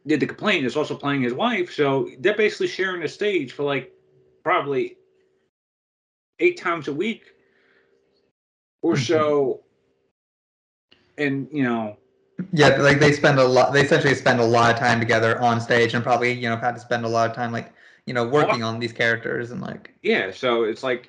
[0.06, 3.64] did the complaint is also playing his wife so they're basically sharing the stage for
[3.64, 3.92] like
[4.44, 4.96] probably
[6.40, 7.22] eight times a week
[8.82, 8.98] or Mhm.
[8.98, 9.60] so
[11.18, 11.96] and you know
[12.52, 13.72] Yeah, like they spend a lot.
[13.72, 16.74] They essentially spend a lot of time together on stage, and probably you know have
[16.74, 17.72] to spend a lot of time like
[18.06, 21.08] you know working on these characters and like yeah so it's like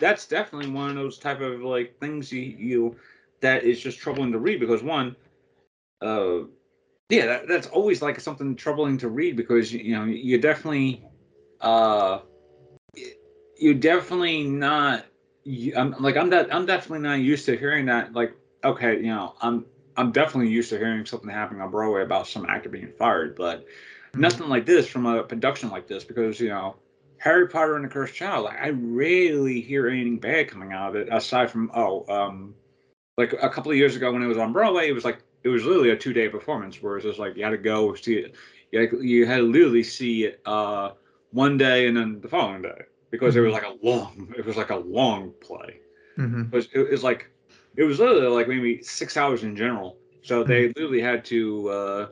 [0.00, 2.96] that's definitely one of those type of like things you you
[3.40, 5.16] that is just troubling to read because one
[6.02, 6.40] uh
[7.08, 11.02] yeah that, that's always like something troubling to read because you know you definitely
[11.60, 12.20] uh
[13.58, 15.04] you're definitely not
[15.44, 19.08] you, I'm like I'm that I'm definitely not used to hearing that like okay you
[19.08, 22.92] know I'm I'm definitely used to hearing something happening on Broadway about some actor being
[22.98, 23.66] fired but
[24.14, 26.76] nothing like this from a production like this because you know
[27.18, 30.96] Harry Potter and the Cursed Child like I rarely hear anything bad coming out of
[30.96, 32.54] it aside from oh um
[33.20, 35.48] like a couple of years ago when it was on Broadway it was like it
[35.48, 38.14] was literally a two day performance where it's just like you had to go see
[38.14, 38.34] it.
[38.72, 40.90] You had, you had to literally see it uh
[41.32, 44.56] one day and then the following day because it was like a long it was
[44.56, 45.80] like a long play.
[46.18, 46.52] Mhm.
[46.52, 47.30] it was it was like
[47.76, 49.96] it was literally like maybe six hours in general.
[50.22, 52.08] So they literally had to uh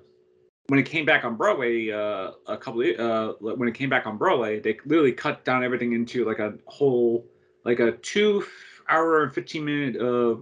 [0.69, 4.07] when it came back on broadway uh a couple of, uh when it came back
[4.07, 7.27] on broadway they literally cut down everything into like a whole
[7.65, 8.45] like a two
[8.89, 10.37] hour and 15 minute uh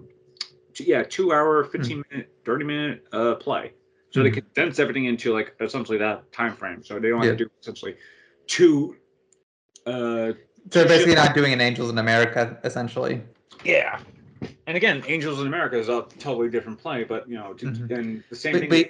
[0.85, 3.73] yeah two hour 15 minute 30 minute uh play
[4.11, 4.35] so they Mhm.
[4.35, 7.33] condensed everything into like essentially that time frame so they don't have Yeah.
[7.33, 7.97] to do essentially
[8.47, 8.97] two
[9.87, 10.33] uh
[10.73, 13.23] So basically, not doing an Angels in America, essentially.
[13.65, 14.01] Yeah.
[14.67, 17.91] And again, Angels in America is a totally different play, but you know, to, Mhm.
[17.97, 18.69] and the same But- thing.
[18.71, 18.89] but-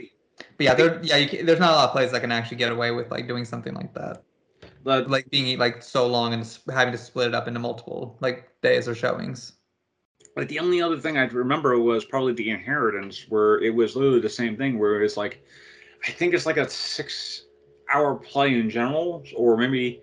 [0.58, 2.56] But yeah, there, yeah, you can, there's not a lot of plays that can actually
[2.58, 4.22] get away with like doing something like that,
[4.84, 8.48] but like being like so long and having to split it up into multiple like
[8.62, 9.52] days or showings.
[10.36, 14.20] Like the only other thing I remember was probably the inheritance, where it was literally
[14.20, 15.42] the same thing, where it's like,
[16.06, 20.02] I think it's like a six-hour play in general, or maybe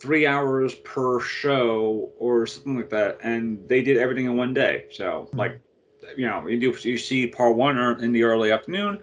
[0.00, 4.86] three hours per show, or something like that, and they did everything in one day.
[4.90, 5.38] So hmm.
[5.38, 5.60] like,
[6.16, 8.98] you know, you do you see part one er, in the early afternoon,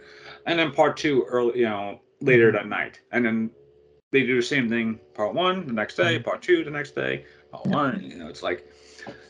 [0.45, 2.57] and then part two early, you know, later hmm.
[2.57, 3.49] that night, and then
[4.11, 6.23] they do the same thing part one the next day, hmm.
[6.23, 8.03] part two the next day, part one.
[8.03, 8.69] You know, it's like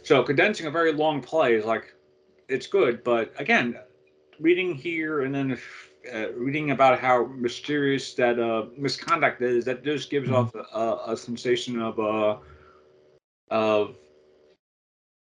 [0.04, 1.94] so condensing a very long play is like
[2.48, 3.76] it's good, but again,
[4.40, 5.60] reading here and then
[6.14, 10.34] uh, reading about how mysterious that uh, misconduct is, that just gives Mhm.
[10.34, 12.38] off a, a sensation of uh,
[13.50, 13.96] of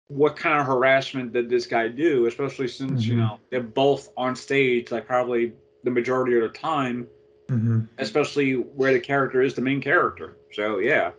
[0.08, 3.18] what kind of harassment did this guy do, especially since you Mhm.
[3.18, 7.08] know they're both on stage like probably the majority of the time,
[7.48, 10.36] hmm especially where the character is the main character.
[10.52, 11.12] So yeah,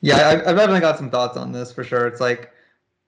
[0.00, 2.06] Yeah, I, I've definitely got some thoughts on this for sure.
[2.06, 2.52] It's like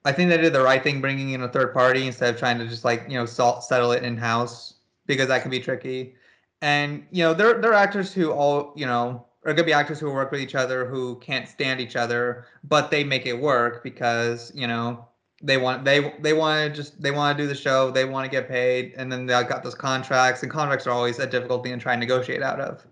[0.05, 2.59] I think they did the right thing bringing in a third party instead of trying
[2.59, 4.75] to just like you know salt, settle it in house
[5.07, 6.15] because that can be tricky.
[6.61, 9.99] And you know there there are actors who all you know are gonna be actors
[10.01, 13.83] who work with each other who can't stand each other, but they make it work
[13.83, 15.07] because you know
[15.43, 18.25] they want they they want to just they want to do the show, they want
[18.25, 21.65] to get paid, and then they got those contracts, and contracts are always a difficult
[21.65, 22.87] thing to try and negotiate out of.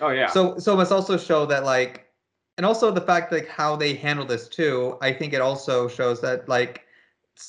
[0.00, 2.03] oh yeah, So so it must also show that like
[2.56, 6.20] and also the fact like how they handle this too, I think it also shows
[6.22, 6.84] that like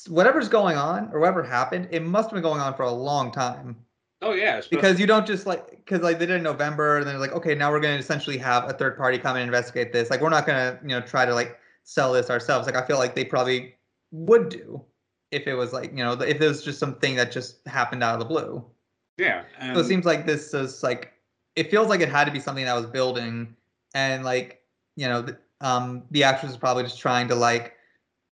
[0.08, 3.30] whatever's going on or whatever happened, it must have been going on for a long
[3.32, 3.76] time.
[4.22, 7.06] oh yeah, Because you don't just like because like they did it in November and
[7.06, 10.10] then like, okay, now we're gonna essentially have a third party come and investigate this.
[10.10, 12.66] Like we're not gonna, you know, try to like sell this ourselves.
[12.66, 13.74] Like I feel like they probably
[14.10, 14.84] would do
[15.30, 18.14] if it was like, you know, if it was just something that just happened out
[18.14, 18.64] of the blue.
[19.18, 21.12] yeah, So it seems like this is like
[21.54, 23.56] it feels like it had to be something that was building,
[23.94, 24.62] and like
[24.96, 27.74] you know, the, um, the actress is probably just trying to like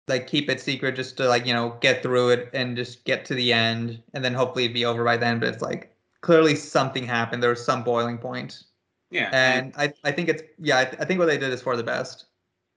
[0.08, 3.26] like keep it secret, just to like you know get through it and just get
[3.26, 5.40] to the end, and then hopefully it'd be over by then.
[5.40, 7.44] But it's like clearly something happened.
[7.44, 8.64] There was some boiling point,
[9.12, 11.76] yeah, and I I think it's yeah I, I think what they did is for
[11.78, 12.26] the best.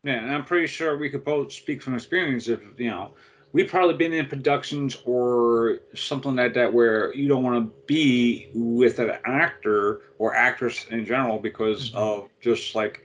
[0.03, 3.15] Yeah, and I'm pretty sure we could both speak from experience if you know
[3.53, 8.49] we've probably been in productions or something like that where you don't want to be
[8.55, 11.95] with an actor or actress in general because Mhm.
[11.97, 13.03] of just like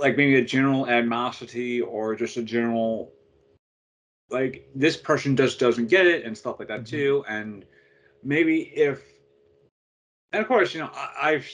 [0.00, 3.12] like maybe a general animosity or just a general
[4.30, 6.86] like this person just doesn't get it and stuff like that Mhm.
[6.86, 7.24] too.
[7.28, 7.64] And
[8.22, 9.02] maybe if
[10.32, 11.50] and of course you know I, i've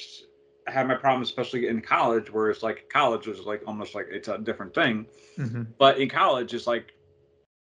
[0.67, 4.29] had my problems especially in college where it's like college is like almost like it's
[4.29, 5.07] a different thing.
[5.37, 6.93] Hmm but in college it's like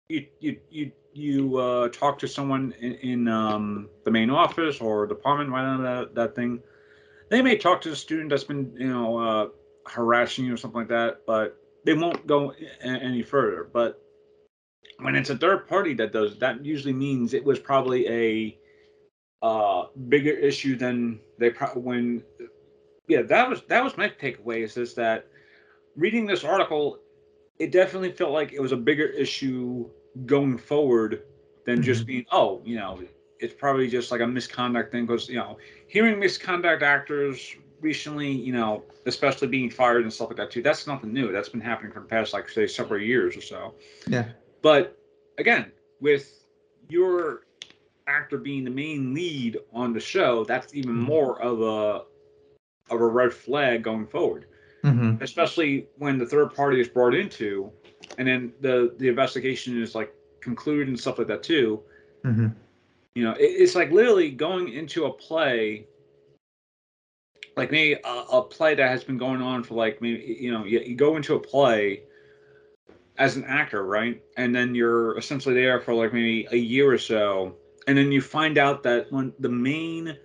[0.08, 5.06] you you you you uh, talk to someone in, in um, the main office or
[5.06, 6.62] department right on that, that thing.
[7.28, 9.46] They may talk to the student that's been you know uh,
[9.86, 14.00] harassing you or something like that but they won't go any further but
[15.00, 18.58] when it's a third party that does that usually means it was probably a
[19.42, 22.22] uh, bigger issue than they pro- when
[23.08, 25.26] yeah that was that was my takeaway is is that
[25.96, 26.98] reading this article
[27.58, 29.88] it definitely felt like it was a bigger issue
[30.26, 31.22] going forward
[31.64, 32.06] than just Mhm.
[32.06, 33.00] being oh you know
[33.40, 38.52] it's probably just like a misconduct thing because you know hearing misconduct actors recently you
[38.52, 41.32] know especially being fired and stuff like that too that's nothing new.
[41.32, 43.74] That's been happening for the past like say several years or so.
[44.06, 44.26] Yeah.
[44.62, 44.96] but
[45.38, 46.44] again with
[46.88, 47.42] your
[48.06, 51.00] actor being the main lead on the show that's even Mhm.
[51.00, 52.04] more of a
[52.92, 54.46] of a red flag going forward.
[54.82, 57.70] Hmm especially when the third party is brought into
[58.18, 61.82] and then the the investigation is like concluded and stuff like that too.
[62.22, 62.48] Hmm
[63.14, 65.86] you know it, it's like literally going into a play
[67.56, 70.64] like maybe a, a play that has been going on for like maybe you know
[70.64, 72.02] you, you go into a play
[73.18, 74.20] as an actor right?
[74.36, 78.20] And then you're essentially there for like maybe a year or so and then you
[78.20, 80.16] find out that when the main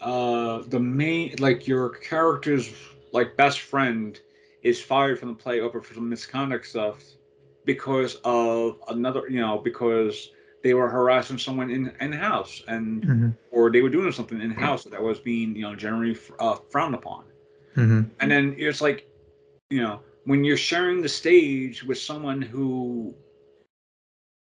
[0.00, 2.70] uh the main like your character's
[3.12, 4.20] like best friend
[4.62, 7.02] is fired from the play over for some misconduct stuff
[7.64, 10.30] because of another you know because
[10.62, 14.50] they were harassing someone in in house and hmm or they were doing something in
[14.50, 17.24] house that was being you know generally uh, frowned upon.
[17.74, 19.04] Hmm and then it's like
[19.70, 23.14] you know when you're sharing the stage with someone who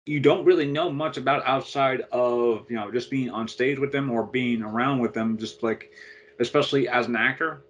[0.07, 3.93] you don't really know much about outside of you know just being on stage with
[3.93, 5.91] them or being around with them just like
[6.39, 7.63] especially as an actor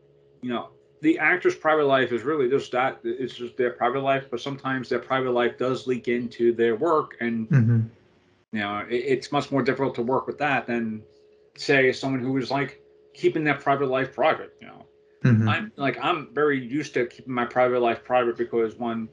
[0.43, 0.69] you know
[1.03, 4.89] the actor's private life is really just that it's just their private life but sometimes
[4.89, 7.81] their private life does leak into their work and hmm
[8.53, 11.03] you know it, it's much more difficult to work with that than
[11.57, 12.81] say someone who is like
[13.15, 14.87] keeping that private life private you know
[15.23, 19.09] hmm I'm like I'm very used to keeping my private life private because one,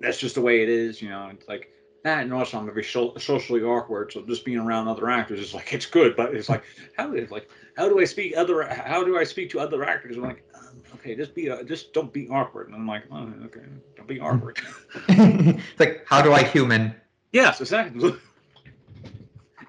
[0.00, 1.30] that's just the way it is, you know.
[1.32, 1.70] It's like
[2.04, 5.54] that, and also I'm very so- socially awkward, so just being around other actors is
[5.54, 6.64] like it's good, but it's like
[6.96, 10.16] how is like how do I speak other how do I speak to other actors?
[10.16, 13.32] I'm like um, okay, just be uh, just don't be awkward, and I'm like oh,
[13.46, 13.64] okay,
[13.96, 14.60] don't be awkward.
[15.08, 16.94] it's like, how do I human?
[17.32, 18.14] yes, exactly.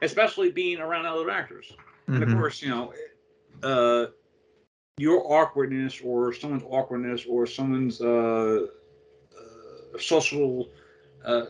[0.02, 1.72] Especially being around other actors.
[2.08, 2.38] And of Mhm.
[2.38, 2.94] course, you know,
[3.64, 4.08] uh,
[4.98, 8.68] your awkwardness or someone's awkwardness or someone's uh,
[9.38, 10.70] uh, social
[11.24, 11.46] uh,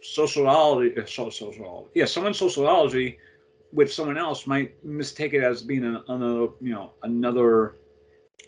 [0.00, 3.18] sociology, uh, so- sociology, yeah, someone's sociology
[3.72, 7.76] with someone else might mistake it as being an, another, you know, another,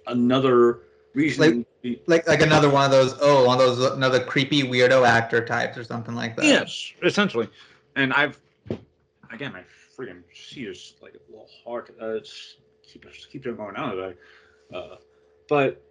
[0.06, 0.80] another
[1.14, 1.64] reason.
[2.06, 3.14] Like like another one of those.
[3.20, 6.44] Oh, one of those another creepy weirdo actor types or something like that.
[6.44, 7.48] yes, essentially.
[7.96, 8.38] And I've,
[9.34, 9.62] again, my
[9.96, 11.90] freaking seat is like a little hard.
[12.00, 14.14] Uh, it's, keep keep it going today.
[14.72, 14.96] Uh,
[15.48, 15.82] but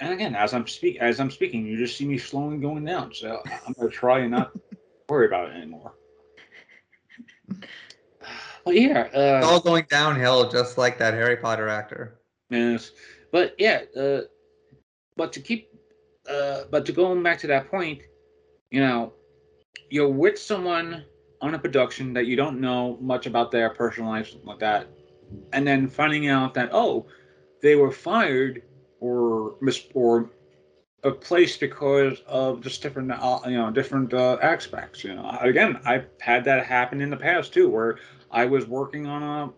[0.00, 3.12] and again, as I'm speak as I'm speaking, you just see me slowly going down.
[3.14, 4.52] So I'm gonna try and not
[5.08, 5.92] worry about it anymore.
[8.64, 12.18] But yeah, It's uh, all going downhill, just like that Harry Potter actor.
[12.48, 12.92] yes.
[13.30, 14.22] But yeah, uh,
[15.18, 15.68] but to keep,
[16.26, 18.00] uh, but to going back to that point,
[18.70, 19.12] you know,
[19.90, 21.04] you're with someone
[21.44, 24.88] on a production that you don't know much about their personal life, like that,
[25.52, 27.06] and then finding out that oh,
[27.60, 28.62] they were fired
[29.00, 30.30] or mis or
[31.02, 35.36] a place because of just different uh, you know different uh, aspects you know.
[35.42, 37.98] Again i've had that happen in the past too where
[38.30, 39.52] i was working on a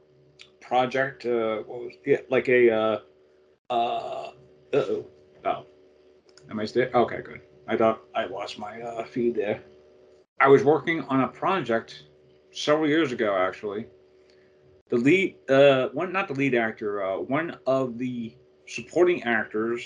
[0.64, 2.98] project uh what was it like a uh
[3.70, 4.30] uh
[4.72, 5.06] oh
[6.50, 7.40] am i still okay good.
[7.68, 9.62] I thought i lost my uh feed there
[10.40, 12.04] i was working on a project
[12.56, 13.86] several years ago actually.
[14.88, 18.34] The lead uh one not the lead actor uh one of the
[18.66, 19.82] supporting actors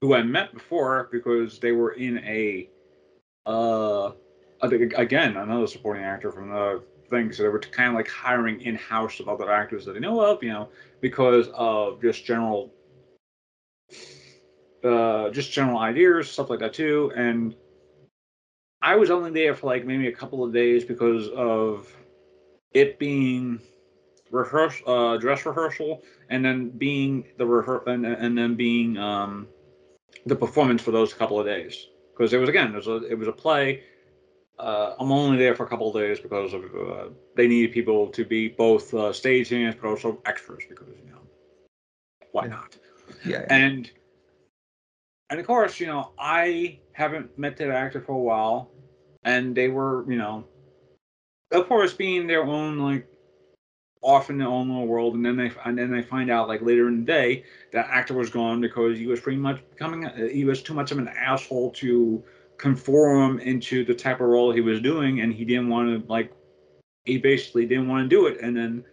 [0.00, 2.68] who I met before because they were in a
[3.46, 4.12] uh
[4.62, 8.74] again another supporting actor from the thing so they were kind of like hiring in
[8.74, 10.68] house of other actors that they know of you know
[11.00, 12.72] because of just general
[14.84, 17.12] uh just general ideas stuff like that too.
[17.14, 17.54] And
[18.80, 21.94] I was only there for like maybe a couple of days because of
[22.72, 23.60] it being
[24.30, 29.48] rehearsal, uh, dress rehearsal, and then being the rehear and, and then being um,
[30.26, 31.88] the performance for those couple of days.
[32.12, 33.82] Because it was again, it was a it was a play.
[34.58, 38.08] Uh, I'm only there for a couple of days because of uh, they needed people
[38.08, 41.20] to be both uh, stage hands but also extras because you know
[42.32, 42.50] why Yeah.
[42.50, 42.76] not?
[43.24, 43.46] Yeah.
[43.50, 43.90] and
[45.30, 48.70] and of course you know i haven't met that actor for a while
[49.24, 50.44] and they were you know
[51.52, 53.06] of course being their own like
[54.00, 56.62] off in their own little world and then they and then they find out like
[56.62, 60.44] later in the day that actor was gone because he was pretty much becoming he
[60.44, 62.22] was too much of an asshole to
[62.58, 66.30] conform into the type of role he was doing and he didn't want to like
[67.04, 68.38] he basically didn't want to do it.
[68.40, 68.84] And then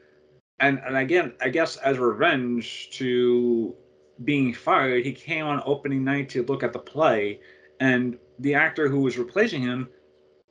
[0.60, 3.76] and and again i guess as revenge to
[4.24, 7.40] being fired, he came on opening night to look at the play,
[7.80, 9.90] and the actor who was replacing him,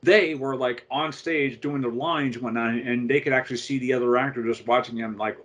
[0.03, 3.79] they were like on stage doing their lines and whatnot, and they could actually see
[3.79, 5.37] the other actor just watching him like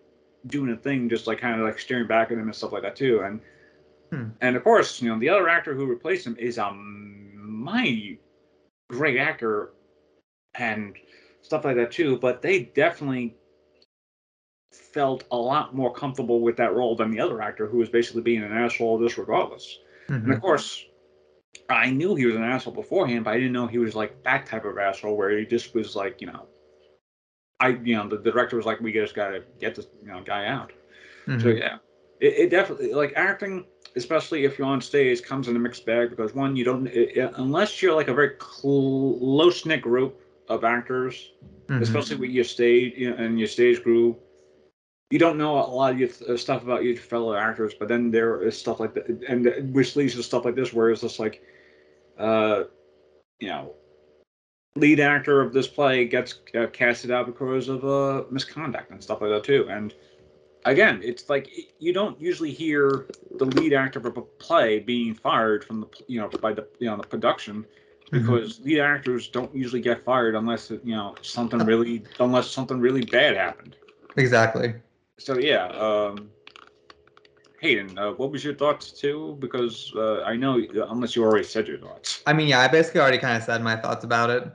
[0.46, 2.82] doing a thing, just like kind of like staring back at him and stuff like
[2.82, 3.20] that too.
[3.20, 3.40] And
[4.12, 4.30] Hmm.
[4.40, 8.20] and of course, you know, the other actor who replaced him is a mighty
[8.88, 9.72] great actor
[10.54, 10.96] and
[11.42, 12.18] stuff like that too.
[12.18, 13.36] But they definitely
[14.70, 18.22] felt a lot more comfortable with that role than the other actor who was basically
[18.22, 19.78] being an asshole just regardless.
[20.24, 20.36] And Mhm.
[20.36, 20.86] of course,
[21.68, 24.46] I knew he was an asshole beforehand, but I didn't know he was like that
[24.46, 26.46] type of asshole where he just was like, you know,
[27.60, 30.46] I, you know, the director was like, we just gotta get this, you know, guy
[30.46, 30.72] out.
[31.38, 31.58] So Mhm.
[31.58, 31.78] yeah,
[32.20, 33.66] it, it definitely like acting,
[33.96, 37.16] especially if you're on stage, comes in a mixed bag because one, you don't it,
[37.16, 40.18] it- unless you're like a very close knit group
[40.48, 41.32] of actors,
[41.68, 41.82] Mhm.
[41.82, 44.16] especially with your stage you know, and your stage crew.
[45.10, 48.10] You don't know a lot of your uh, stuff about your fellow actors, but then
[48.10, 51.18] there is stuff like that, and which leads to stuff like this, where it's just
[51.18, 51.42] like,
[52.18, 52.64] uh,
[53.40, 53.74] you know,
[54.76, 59.20] lead actor of this play gets uh, casted out because of uh, misconduct and stuff
[59.20, 59.66] like that too.
[59.68, 59.92] And
[60.64, 61.48] again, it's like
[61.78, 63.06] you don't usually hear
[63.38, 66.86] the lead actor of a play being fired from the you know by the you
[66.86, 67.66] know the production
[68.12, 68.12] Mhm.
[68.12, 73.04] because lead actors don't usually get fired unless you know something really unless something really
[73.04, 73.76] bad happened.
[74.16, 74.74] Exactly.
[75.20, 76.30] So yeah, um,
[77.60, 79.36] Hayden, uh, what was your thoughts too?
[79.38, 80.58] Because uh, I know
[80.88, 82.22] unless you already said your thoughts.
[82.26, 84.50] I mean, yeah, I basically already kind of said my thoughts about it.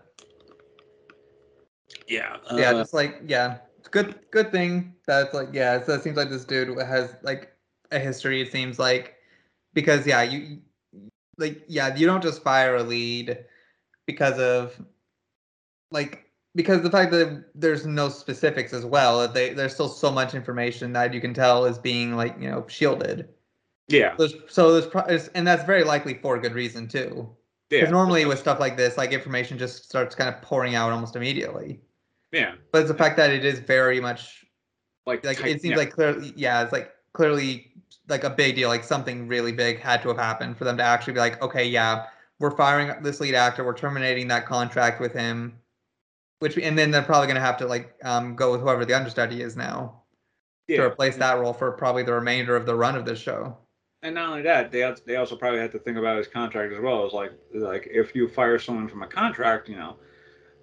[2.07, 2.37] Yeah.
[2.51, 6.01] yeah, uh, just like yeah, it's good good thing that it's like yeah, so it
[6.01, 7.51] seems like this dude has like
[7.91, 8.41] a history.
[8.41, 9.15] It seems like
[9.75, 10.61] because yeah, you
[11.37, 13.37] like yeah, you don't just fire a lead
[14.07, 14.81] because of
[15.91, 16.24] like
[16.55, 19.19] because the fact that there's no specifics as well.
[19.21, 22.49] that They there's still so much information that you can tell is being like you
[22.49, 23.29] know shielded.
[23.87, 24.15] yeah.
[24.17, 27.29] There's, so there's pro- is- and that's very likely for a good reason too.
[27.69, 27.91] Because Yeah.
[27.91, 31.81] normally with stuff like this, like information just starts kind of pouring out almost immediately.
[32.31, 32.55] Yeah.
[32.71, 34.45] But it's the fact that it is very much
[35.05, 35.77] Like like tight- it seems yeah.
[35.77, 37.71] like clearly yeah it's like clearly
[38.07, 40.83] like a big deal like something really big had to have happened for them to
[40.83, 42.05] actually be like okay yeah
[42.39, 45.57] we're firing this lead actor we're terminating that contract with him
[46.39, 48.93] which and then they're probably going to have to like um, go with whoever the
[48.93, 50.01] understudy is now
[50.67, 50.77] yeah.
[50.77, 53.57] to replace that role for probably the remainder of the run of this show
[54.03, 56.79] And not only that, they they also probably had to think about his contract as
[56.79, 57.05] well.
[57.05, 59.97] It's like like if you fire someone from a contract, you know,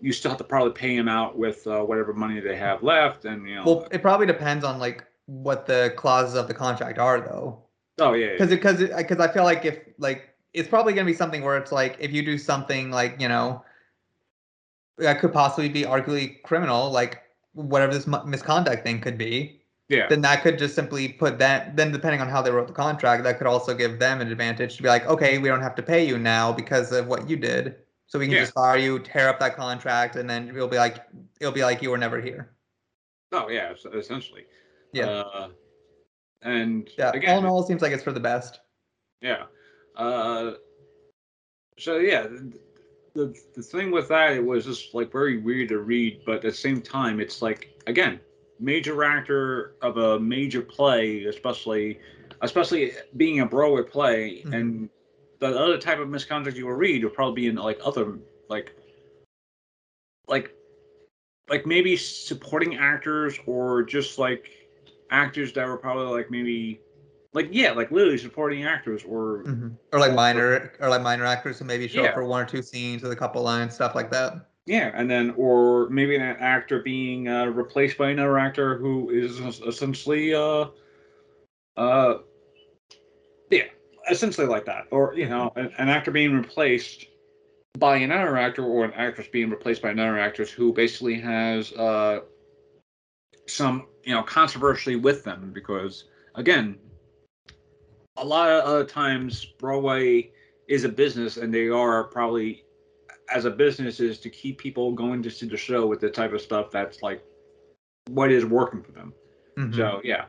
[0.00, 3.24] you still have to probably pay him out with uh, whatever money they have left,
[3.24, 3.64] and you know.
[3.64, 7.62] well it probably depends on like what the clauses of the contract are though
[8.00, 8.26] oh yeah.
[8.26, 8.32] yeah.
[8.32, 11.72] because because because I feel like if like it's probably gonna be something where it's
[11.72, 13.64] like if you do something like you know
[14.98, 17.22] that could possibly be arguably criminal, like
[17.54, 20.06] whatever this misconduct thing could be, yeah.
[20.08, 21.76] then that could just simply put that.
[21.76, 24.76] Then depending on how they wrote the contract, that could also give them an advantage
[24.76, 27.36] to be like, okay, we don't have to pay you now because of what you
[27.36, 27.76] did,
[28.06, 28.40] so we can Yeah.
[28.42, 31.04] just fire you, tear up that contract, and then it'll be like
[31.40, 32.54] it'll be like you were never here.
[33.32, 33.72] Oh yeah.
[33.94, 34.46] Essentially.
[34.92, 35.06] Yeah.
[35.06, 35.48] Uh,
[36.42, 38.60] and Yeah, again, all in all, it seems like it's for the best.
[39.20, 39.44] Yeah.
[39.96, 40.52] Uh,
[41.78, 42.26] so yeah,
[43.14, 46.42] the, the thing with that it was just like very weird to read, but at
[46.42, 48.20] the same time, it's like again,
[48.58, 51.98] major actor of a major play, especially
[52.40, 54.54] especially being a Broadway play, Mhm.
[54.54, 54.88] and
[55.38, 58.72] the other type of misconduct you will read will probably be in like other like
[60.28, 60.54] like
[61.48, 64.50] like maybe supporting actors or just like
[65.10, 66.80] actors that were probably like maybe
[67.32, 69.76] like yeah like literally supporting actors or Mhm.
[69.92, 72.08] Or like minor, or like minor actors who maybe show Yeah.
[72.08, 74.46] up for one or two scenes with a couple lines, stuff like that.
[74.66, 79.40] Yeah, and then or maybe an actor being uh, replaced by another actor who is
[79.60, 80.66] essentially uh
[81.76, 82.18] uh
[83.50, 83.64] yeah
[84.10, 87.06] essentially like that, or you know an, an actor being replaced
[87.78, 92.20] by another actor or an actress being replaced by another actress who basically has uh,
[93.46, 96.04] some you know controversy with them because
[96.34, 96.78] again
[98.22, 100.30] a lot of other times broadway
[100.68, 102.64] is a business and they are probably
[103.28, 106.32] as a business is to keep people going to see the show with the type
[106.32, 107.20] of stuff that's like
[108.08, 109.12] what is working for them
[109.58, 109.74] Mhm.
[109.76, 110.24] so yeah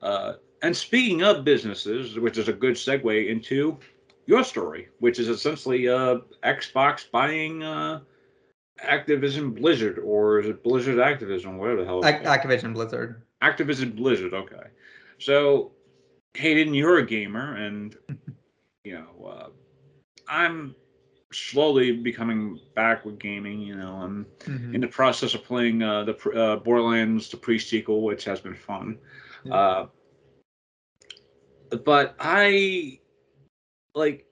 [0.00, 3.78] uh, and speaking of businesses which is a good segue into
[4.26, 8.00] your story which is essentially uh, xbox buying uh,
[8.82, 13.22] activision blizzard or is it blizzard activision whatever the hell Ac- Activision Blizzard.
[13.42, 14.34] Activision Blizzard.
[14.34, 14.66] Okay,
[15.18, 15.72] so
[16.34, 17.96] Hayden, you're a gamer, and
[18.84, 19.48] you know uh,
[20.28, 20.74] I'm
[21.32, 23.60] slowly becoming back with gaming.
[23.60, 24.74] You know, I'm Mhm.
[24.74, 28.98] in the process of playing uh, the uh, Borderlands the pre-sequel, which has been fun.
[29.44, 29.54] Yeah.
[29.54, 29.86] Uh,
[31.84, 32.98] but I
[33.94, 34.24] like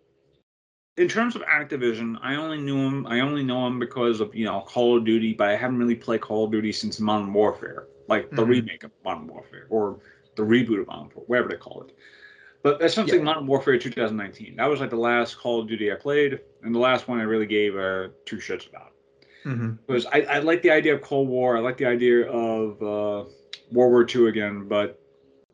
[0.97, 3.07] in terms of Activision, I only knew him.
[3.07, 5.94] I only know him because of you know Call of Duty, but I haven't really
[5.94, 8.49] played Call of Duty since Modern Warfare, like the Mhm.
[8.49, 10.01] remake of Modern Warfare or
[10.37, 11.97] the reboot of Modern Warfare, whatever they call it.
[12.62, 13.24] But essentially, Yeah.
[13.24, 14.57] Modern Warfare 2019.
[14.57, 17.22] That was like the last Call of Duty I played, and the last one I
[17.22, 18.93] really gave uh, two shits about.
[19.45, 19.78] Mhm.
[19.87, 21.57] Because I, I like the idea of Cold War.
[21.57, 23.28] I like the idea of uh,
[23.72, 25.01] World War II again, but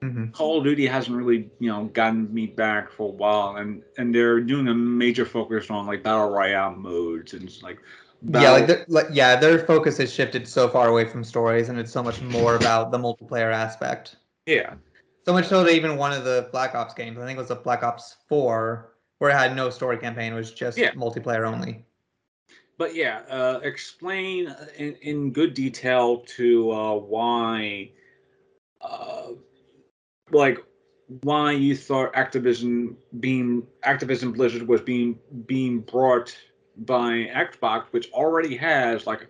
[0.02, 0.32] Mhm.
[0.32, 4.12] Call of Duty hasn't really, you know, gotten me back for a while, and and
[4.14, 7.78] they're doing a major focus on like battle royale modes and like.
[8.24, 11.78] Yeah, like, the, like yeah, their focus has shifted so far away from stories, and
[11.78, 14.16] it's so much more about the multiplayer aspect.
[14.46, 14.74] Yeah,
[15.26, 17.50] So much so that even one of the Black Ops games, I think it was
[17.50, 20.90] a Black Ops Four, where it had no story campaign, it was just Yeah.
[20.92, 21.84] multiplayer only.
[22.78, 27.90] but yeah, uh, explain in, in good detail to uh, why,
[28.80, 29.28] uh,
[30.32, 30.58] like,
[31.22, 36.34] why you thought Activision being Activision Blizzard was being being brought
[36.78, 39.28] by Xbox, which already has like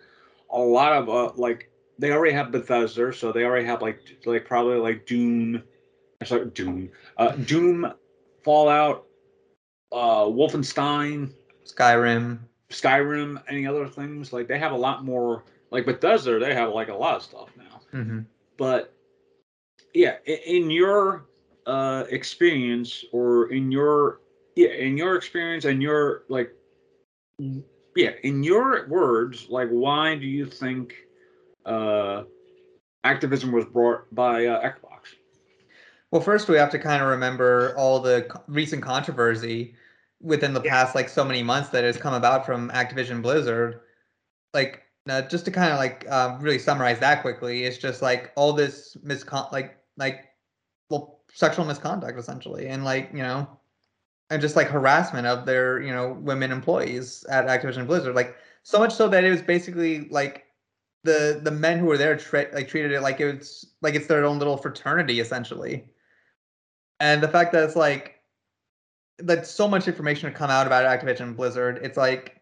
[0.50, 1.68] a lot of uh, like
[1.98, 5.62] they already have Bethesda, so they already have like like probably like Doom,
[6.24, 7.92] sorry, Doom, uh, Doom,
[8.42, 9.06] Fallout,
[9.92, 11.30] uh, Wolfenstein,
[11.64, 12.38] Skyrim.
[12.70, 14.32] Skyrim, any other things.
[14.32, 15.44] Like they have a lot more.
[15.70, 17.80] Like Bethesda, they have like a lot of stuff now.
[17.90, 18.20] hmm
[18.58, 18.92] But
[19.94, 21.24] yeah, in your
[21.66, 24.20] uh, experience, or in your
[24.56, 26.54] yeah, in your experience, and your like
[27.94, 30.94] yeah, in your words, like why do you think
[31.66, 32.24] uh,
[33.04, 35.14] Activision was brought by uh, Xbox?
[36.10, 39.74] Well, first we have to kind of remember all the co- recent controversy
[40.20, 40.70] within the Yeah.
[40.70, 43.80] past like so many months that has come about from Activision Blizzard.
[44.54, 48.32] Like uh, just to kind of like uh, really summarize that quickly, it's just like
[48.36, 50.26] all this miscon like like
[50.90, 53.48] well sexual misconduct essentially, and like you know,
[54.30, 58.14] and just like harassment of their you know women employees at Activision Blizzard.
[58.14, 60.46] Like so much so that it was basically like
[61.04, 64.06] the the men who were there tra- like treated it like it was like it's
[64.06, 65.84] their own little fraternity essentially
[67.00, 68.22] and the fact that it's like
[69.18, 72.40] that so much information to come out about Activision Blizzard, it's like,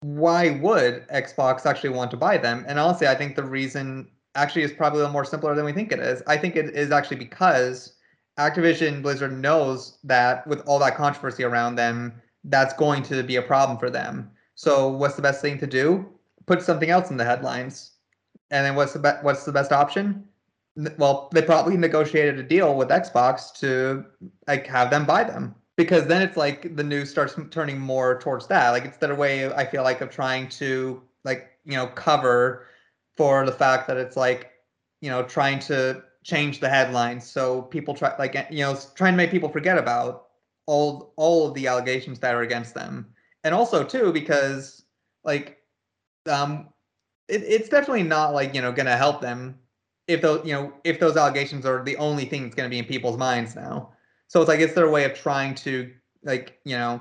[0.00, 2.64] why would Xbox actually want to buy them?
[2.66, 5.72] And honestly, I think the reason actually is probably a little more simpler than we
[5.72, 6.22] think it is.
[6.26, 7.94] I think it is actually because
[8.38, 13.42] Activision Blizzard knows that with all that controversy around them, that's going to be a
[13.42, 14.30] problem for them.
[14.54, 16.04] So what's the best thing to do?
[16.46, 17.91] Put something else in the headlines.
[18.52, 20.28] And then what's the be- what's the best option?
[20.98, 24.04] Well, they probably negotiated a deal with Xbox to
[24.46, 28.46] like have them buy them because then it's like the news starts turning more towards
[28.46, 28.70] that.
[28.70, 32.66] Like it's their way I feel like of trying to like you know cover
[33.16, 34.52] for the fact that it's like
[35.00, 39.16] you know trying to change the headlines so people try like you know trying to
[39.16, 40.28] make people forget about
[40.66, 43.06] all all of the allegations that are against them
[43.42, 44.84] and also too because
[45.24, 45.58] like
[46.30, 46.68] um
[47.28, 49.58] it, it's definitely not like you know gonna help them
[50.08, 52.84] if those you know if those allegations are the only thing that's gonna be in
[52.84, 53.92] people's minds now.
[54.28, 55.92] So it's like it's their way of trying to
[56.22, 57.00] like you know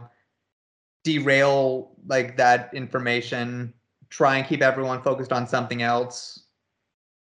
[1.04, 3.74] derail like that information
[4.10, 6.44] try and keep everyone focused on something else.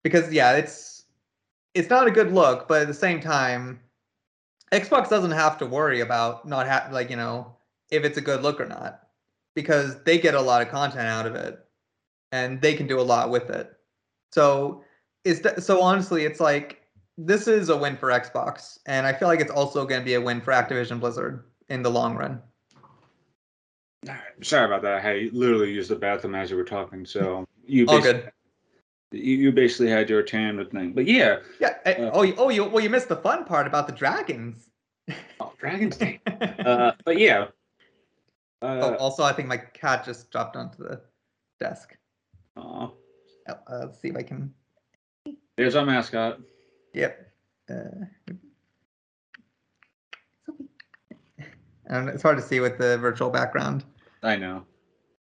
[0.03, 1.05] Because yeah it's
[1.75, 3.81] it's not a good look but at the same time
[4.73, 7.55] xbox doesn't have to worry about not ha- like you know
[7.91, 9.09] if it's a good look or not
[9.55, 11.65] because they get a lot of content out of it
[12.33, 13.72] and they can do a lot with it
[14.33, 14.83] so
[15.24, 16.83] is that so honestly it's like
[17.16, 20.14] this is a win for xbox and i feel like it's also going to be
[20.14, 22.41] a win for activision blizzard in the long run
[24.43, 25.05] Sorry about that.
[25.05, 28.33] I literally used the bathroom as you were talking, so you all basically, good
[29.11, 31.39] You, you basically had your tan with thing, but yeah.
[31.59, 33.93] yeah eh, Uh, oh you, oh you well you missed the fun part about the
[33.93, 34.68] dragons
[35.41, 37.47] Oh, Dragon's uh, but yeah,
[38.61, 41.01] Oh, Uh, also, I think my cat just dropped onto the
[41.61, 41.97] desk.
[42.59, 42.91] Aw.
[43.49, 44.53] Uh, let's see if I can.
[45.57, 46.41] there's our mascot.
[46.95, 47.33] Yep.
[47.71, 47.75] Uh,
[51.91, 53.85] I it's hard to see with the virtual background.
[54.23, 54.65] I know.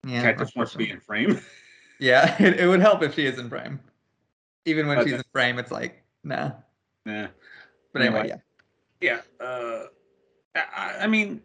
[0.05, 0.21] Yeah.
[0.23, 1.39] Cat just wants to be in frame.
[2.01, 3.77] Yeah, it, it would help if she is in frame.
[4.63, 6.51] Even when she's in frame, it's like nah.
[7.05, 7.27] yeah.
[7.91, 8.41] But anyway, Anyway.
[9.01, 9.19] yeah.
[9.41, 9.45] Yeah.
[9.45, 9.83] Uh,
[10.55, 11.41] I, I mean,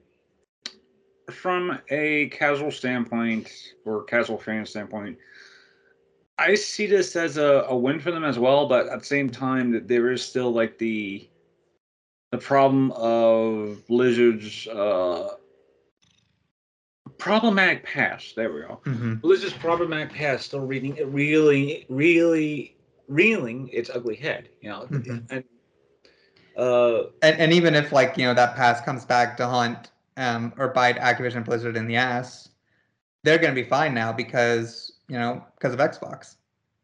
[1.32, 3.50] from a casual standpoint
[3.84, 5.18] or casual fan standpoint,
[6.38, 8.66] I see this as a, a win for them as well.
[8.68, 11.28] But at the same time, that there is still like the
[12.32, 15.34] the problem of Blizzard's uh,
[17.18, 18.34] problematic past.
[18.34, 18.80] There we go.
[18.84, 19.20] Mhm.
[19.20, 22.76] Blizzard's problematic past still reading, it, really, really
[23.08, 24.48] reeling its ugly head.
[24.60, 25.26] You know, Mhm.
[25.30, 25.44] and
[26.56, 30.52] uh, And and even if like you know that pass comes back to hunt um
[30.56, 32.48] or bite Activision Blizzard in the ass,
[33.22, 36.36] they're gonna be fine now because you know because of Xbox.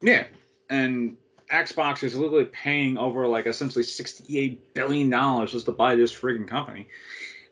[0.02, 0.24] Yeah,
[0.68, 1.16] and
[1.52, 6.48] Xbox is literally paying over like essentially sixty-eight billion dollars just to buy this friggin'
[6.48, 6.88] company.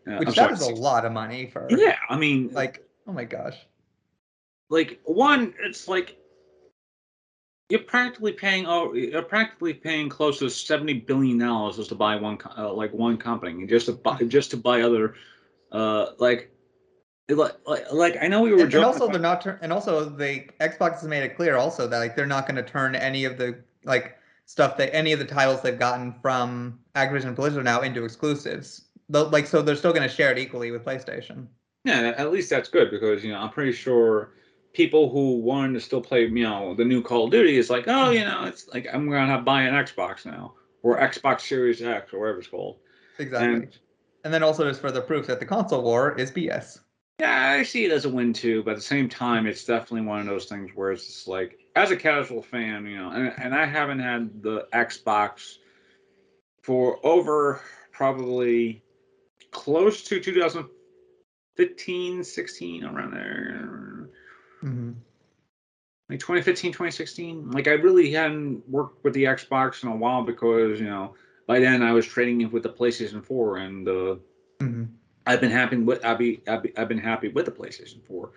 [0.07, 2.55] Uh, Which I'm that sorry, is a lot of money for Yeah, I mean, like,
[2.55, 3.57] like oh my gosh.
[4.71, 6.17] like one, it's like
[7.69, 12.17] you're practically paying oh, you're practically paying close to seventy billion dollars just to buy
[12.17, 15.15] one, uh, like one company, just to buy, just to buy other,
[15.73, 16.51] uh, like.
[17.31, 19.73] Like, like, like I know we were And, and also about- they're not turn and
[19.73, 22.95] also the Xbox has made it clear also that like they're not going to turn
[22.95, 24.17] any of the like
[24.47, 28.87] stuff that any of the titles they've gotten from Activision Blizzard now into exclusives.
[29.11, 31.47] Though like so they're still going to share it equally with PlayStation.
[31.85, 34.33] Yeah, at least that's good because you know I'm pretty sure
[34.73, 37.85] people who wanted to still play you know the new Call of Duty is like,
[37.89, 41.83] oh, you know, it's like I'm gonna have buy an Xbox now or Xbox Series
[41.83, 42.79] X or whatever it's called.
[43.19, 43.49] Exactly.
[43.55, 43.79] And-
[44.25, 46.81] And, then also there's further proof that the console war is BS.
[47.19, 50.03] Yeah, I see it as a win too, but at the same time, it's definitely
[50.03, 53.35] one of those things where it's just like, as a casual fan, you know, and,
[53.39, 55.57] and I haven't had the Xbox
[56.63, 57.61] for over
[57.93, 58.85] probably
[59.51, 64.09] close to 2015, 16, around there.
[64.63, 64.91] Mm-hmm.
[66.11, 70.81] like 2015 2016 like i really hadn't worked with the xbox in a while because
[70.81, 71.15] you know
[71.47, 74.17] by then i was trading it with the playstation 4 and uh,
[74.61, 74.85] Mm-hmm.
[75.29, 78.31] I've been happy with I've, be, I've, be, I've been happy with the playstation 4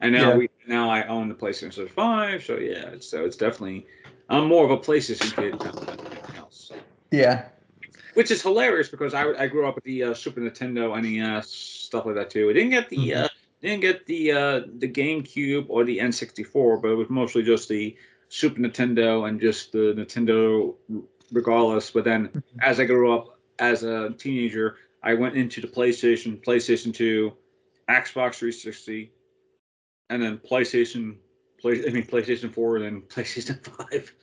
[0.00, 0.36] and now Yeah.
[0.36, 3.86] we now i own the playstation 5 so yeah so it's definitely
[4.28, 6.72] i'm more of a playstation kid now than anything else.
[7.10, 7.48] Yeah.
[8.14, 12.04] which is hilarious because I, I grew up with the uh, Super Nintendo, NES, stuff
[12.06, 12.50] like that too.
[12.50, 13.24] I didn't get the Mhm.
[13.24, 13.28] uh,
[13.62, 17.96] didn't get the uh, the GameCube or the N64, but it was mostly just the
[18.28, 20.74] Super Nintendo and just the Nintendo,
[21.32, 21.90] regardless.
[21.90, 22.42] But then Mhm.
[22.60, 27.32] as I grew up as a teenager, I went into the PlayStation, PlayStation 2,
[27.88, 29.12] Xbox 360,
[30.10, 31.16] and then PlayStation.
[31.60, 33.58] Play, I mean PlayStation 4 and then PlayStation
[33.90, 34.14] 5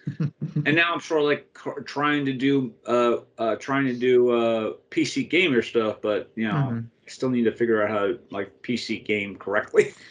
[0.65, 4.73] and now I'm sort of like trying to do uh uh trying to do uh
[4.89, 6.85] PC gamer stuff, but you know Mhm.
[6.85, 9.93] I still need to figure out how to like PC game correctly.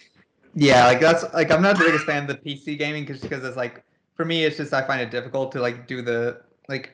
[0.54, 3.42] Yeah, like that's like I'm not the biggest fan of the PC gaming just because
[3.42, 3.82] it's like
[4.16, 6.92] for me it's just I find it difficult to like do the like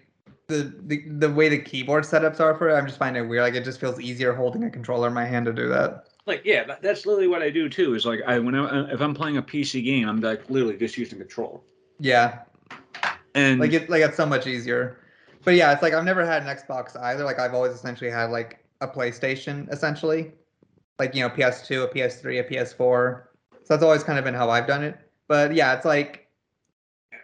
[0.51, 2.74] the the, the way the keyboard setups are for it.
[2.74, 3.42] I'm just finding it weird.
[3.42, 6.07] Like it just feels easier holding a controller in my hand to do that.
[6.26, 7.94] like yeah, that, that's literally what I do too.
[7.94, 10.76] Is like I when I, uh, if I'm playing a PC game, I'm like literally
[10.76, 11.61] just using the controller.
[11.98, 12.40] Yeah,
[13.34, 14.98] And like it like it's so much easier.
[15.44, 17.24] But yeah, it's like I've never had an Xbox either.
[17.24, 20.32] Like I've always essentially had like a PlayStation essentially,
[20.98, 23.22] like you know PS2, a PS3, a PS4.
[23.53, 24.98] So that's always kind of been how I've done it.
[25.28, 26.28] But yeah, it's like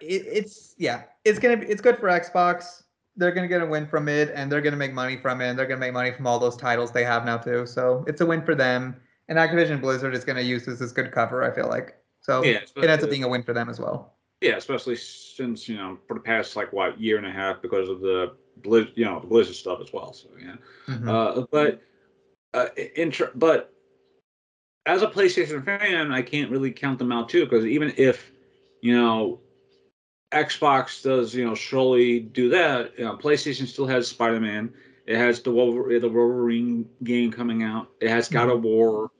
[0.00, 2.84] it, it's yeah, it's gonna be it's good for Xbox.
[3.16, 5.48] They're gonna get a win from it, and they're gonna make money from it.
[5.48, 7.66] And they're gonna make money from all those titles they have now too.
[7.66, 9.00] So it's a win for them.
[9.28, 11.42] And Activision Blizzard is gonna use this as good cover.
[11.42, 14.18] I feel like so yeah, it ends up being a win for them as well.
[14.40, 17.88] yeah, especially since you know for the past like what year and a half because
[17.88, 20.12] of the Blizz, you know the Blizzard stuff as well.
[20.12, 20.56] So yeah.
[20.88, 21.08] Mhm.
[21.08, 21.80] Uh, but
[22.54, 23.72] uh, in tr- but
[24.84, 28.32] as a PlayStation fan, I can't really count them out too because even if
[28.80, 29.40] you know
[30.44, 34.72] Xbox does you know surely do that, you know, PlayStation still has Spider Man.
[35.06, 37.88] It has the Wolver- the Wolverine game coming out.
[38.00, 39.10] It has God of War.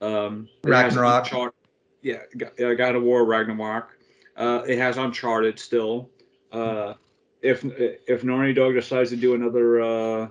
[0.00, 1.54] Um, Ragnarok.
[2.02, 2.22] Yeah,
[2.64, 3.96] uh, God of War Ragnarok.
[4.36, 6.10] Uh, it has Uncharted still.
[6.52, 6.94] Uh,
[7.42, 10.28] if if Naughty Dog decides to do another uh,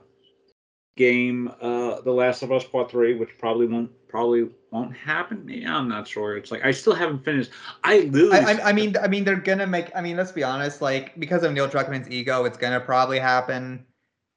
[0.96, 5.48] game, uh, The Last of Us Part Three, which probably won't probably won't happen.
[5.48, 6.38] Yeah, I'm not sure.
[6.38, 7.52] It's like I still haven't finished.
[7.84, 8.38] I literally.
[8.38, 9.92] I, I, I mean, I mean, they're gonna make.
[9.96, 10.82] I mean, let's be honest.
[10.82, 13.86] Like, because of Neil Druckmann's ego, it's gonna probably happen,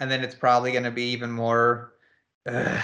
[0.00, 1.94] and then it's probably gonna be even more.
[2.48, 2.82] ugh.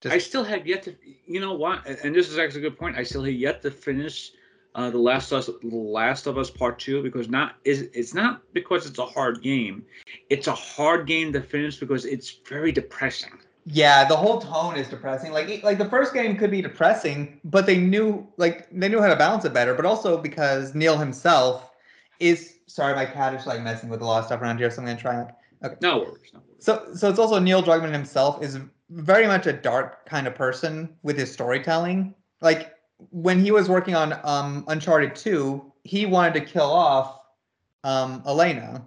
[0.00, 0.94] Just, I still have yet to,
[1.26, 1.84] you know what?
[1.86, 2.96] And this is actually a good point.
[2.96, 4.30] I still have yet to finish
[4.78, 8.14] uh, the Last of Us, the Last of Us Part Two because not is it's
[8.14, 9.84] not because it's a hard game.
[10.30, 13.32] It's a hard game to finish because it's very depressing.
[13.64, 15.32] yeah, the whole tone is depressing.
[15.32, 19.08] Like like the first game could be depressing, but they knew like they knew how
[19.08, 19.74] to balance it better.
[19.74, 21.72] But also because Neil himself
[22.20, 24.80] is sorry, my cat is like messing with a lot of stuff around here, so
[24.80, 25.26] I'm gonna try
[25.60, 26.30] and No worries.
[26.32, 26.44] No worries.
[26.60, 28.60] So, so it's also Neil Druckmann himself is
[28.90, 32.14] very much a dark kind of person with his storytelling.
[32.40, 32.77] Like
[33.10, 37.20] when he was working on um, Uncharted 2, he wanted to kill off
[37.84, 38.86] um, Elena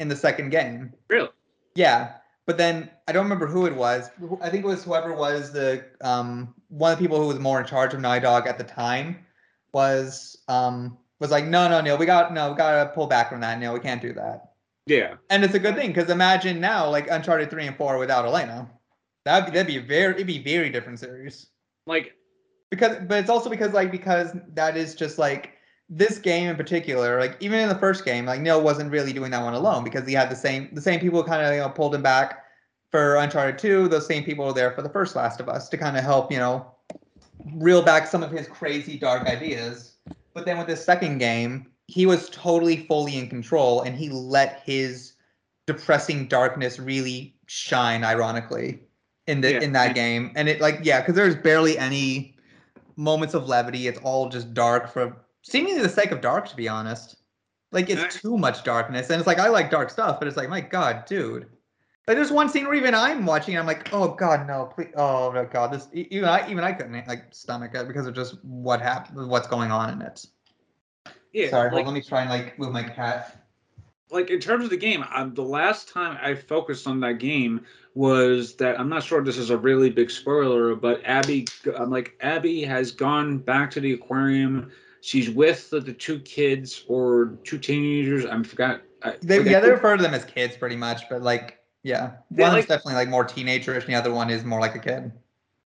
[0.00, 0.92] in the second game.
[1.08, 1.28] Really?
[1.74, 2.14] Yeah,
[2.46, 4.10] but then I don't remember who it was.
[4.40, 7.60] I think it was whoever was the um, one of the people who was more
[7.60, 9.24] in charge of Naughty Dog at the time
[9.72, 13.40] was um, was like, no, no, Neil, we got no, we gotta pull back from
[13.40, 13.58] that.
[13.58, 14.52] Neil, we can't do that.
[14.86, 15.14] Yeah.
[15.30, 18.68] And it's a good thing because imagine now, like Uncharted three and four without Elena,
[19.24, 21.46] that'd be, that'd be a very it'd be very different series.
[21.86, 22.14] Like
[22.72, 25.50] Because, but it's also because like because that is just like
[25.90, 27.20] this game in particular.
[27.20, 30.08] Like even in the first game, like Neil wasn't really doing that one alone because
[30.08, 32.46] he had the same the same people kind of you know pulled him back
[32.90, 33.88] for Uncharted two.
[33.88, 36.32] Those same people were there for the first Last of Us to kind of help
[36.32, 36.66] you know
[37.56, 39.96] reel back some of his crazy dark ideas.
[40.32, 44.62] But then with this second game, he was totally fully in control and he let
[44.64, 45.12] his
[45.66, 48.80] depressing darkness really shine ironically
[49.26, 49.60] in the Yeah.
[49.60, 50.32] in that game.
[50.36, 52.31] And it like yeah, because there's barely any
[52.96, 53.86] moments of levity.
[53.86, 57.16] It's all just dark for seemingly the sake of dark, to be honest.
[57.70, 59.10] Like it's too much darkness.
[59.10, 61.46] And it's like I like dark stuff, but it's like, my God, dude.
[62.06, 64.92] Like there's one scene where even I'm watching, and I'm like, oh God, no, please,
[64.96, 68.14] oh no, God, this even I even I couldn't eh, like stomach it because of
[68.14, 70.26] just what happened, what's going on in it.
[71.32, 71.48] yeah.
[71.48, 73.41] Sorry, like, hold, let me try and like move my cat.
[74.12, 77.64] Like in terms of the game, um, the last time I focused on that game
[77.94, 81.46] was that I'm not sure this is a really big spoiler, but Abby,
[81.76, 84.70] I'm like Abby has gone back to the aquarium.
[85.00, 88.24] She's with the, the two kids or two teenagers.
[88.24, 88.82] I forgot.
[89.02, 92.12] I, They I yeah, they refer to them as kids pretty much, but like yeah,
[92.30, 94.76] They one like- is definitely like more teenagerish, and the other one is more like
[94.76, 95.10] a kid.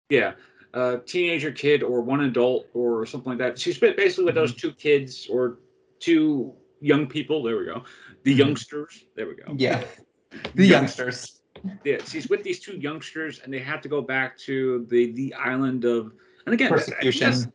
[0.09, 0.33] Yeah,
[0.75, 3.59] a teenager kid or one adult or something like that.
[3.59, 4.41] She's ba- basically with Mm-hmm.
[4.43, 5.59] those two kids or
[6.01, 7.43] two young people.
[7.45, 7.85] There we go.
[8.25, 8.39] The Mhm.
[8.39, 9.05] youngsters.
[9.17, 9.55] There we go.
[9.57, 9.85] Yeah,
[10.55, 11.41] the Young- youngsters.
[11.85, 15.35] Yeah, she's with these two youngsters, and they have to go back to the the
[15.35, 16.13] island of.
[16.47, 17.53] And again, I think that's- Persecution.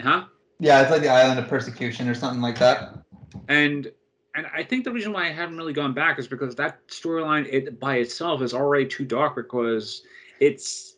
[0.00, 0.24] huh?
[0.60, 2.98] Yeah, it's like the island of persecution or something like that.
[3.48, 3.90] And
[4.34, 7.46] and I think the reason why I haven't really gone back is because that storyline
[7.52, 10.02] it by itself is already too dark because
[10.40, 10.91] it's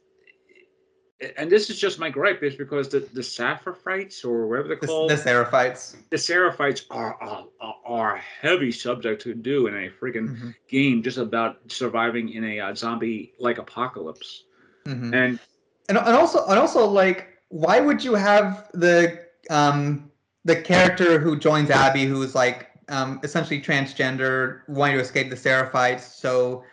[1.36, 4.86] and this is just my gripe is because the the Sapphirites or whatever they're The,
[4.86, 5.96] called the Seraphites.
[6.10, 7.46] the Seraphites are, are
[7.84, 12.44] are a heavy subject to do in a freaking Mhm, game just about surviving in
[12.44, 14.44] a uh, zombie like apocalypse
[14.86, 15.14] mhm.
[15.14, 15.38] and
[15.88, 20.10] and and also and also like why would you have the um
[20.44, 26.00] the character who joins Abby who's like um essentially transgender wanting to escape the Seraphites
[26.00, 26.64] so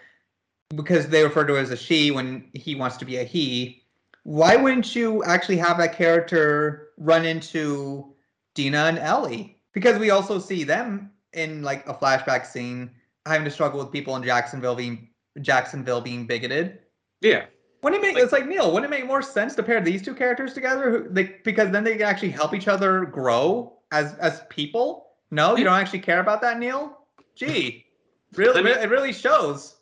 [0.76, 3.81] because they refer to her as a she when he wants to be a he
[4.24, 8.14] why wouldn't you actually have that character run into
[8.56, 12.92] Dina and Ellie because we also see them in like a flashback scene
[13.26, 15.10] having to struggle with people in Jacksonville being
[15.42, 16.80] Jacksonville being bigoted
[17.22, 17.46] yeah
[17.84, 18.72] wouldn't it make Like- it's like Neil?
[18.72, 20.92] Wouldn't it make more sense to pair these two characters together?
[20.92, 25.08] Who, they, because then they can actually help each other grow as as people.
[25.32, 27.00] No, you don't actually care about that, Neil.
[27.36, 27.86] Gee,
[28.36, 29.78] really, I mean- it really shows.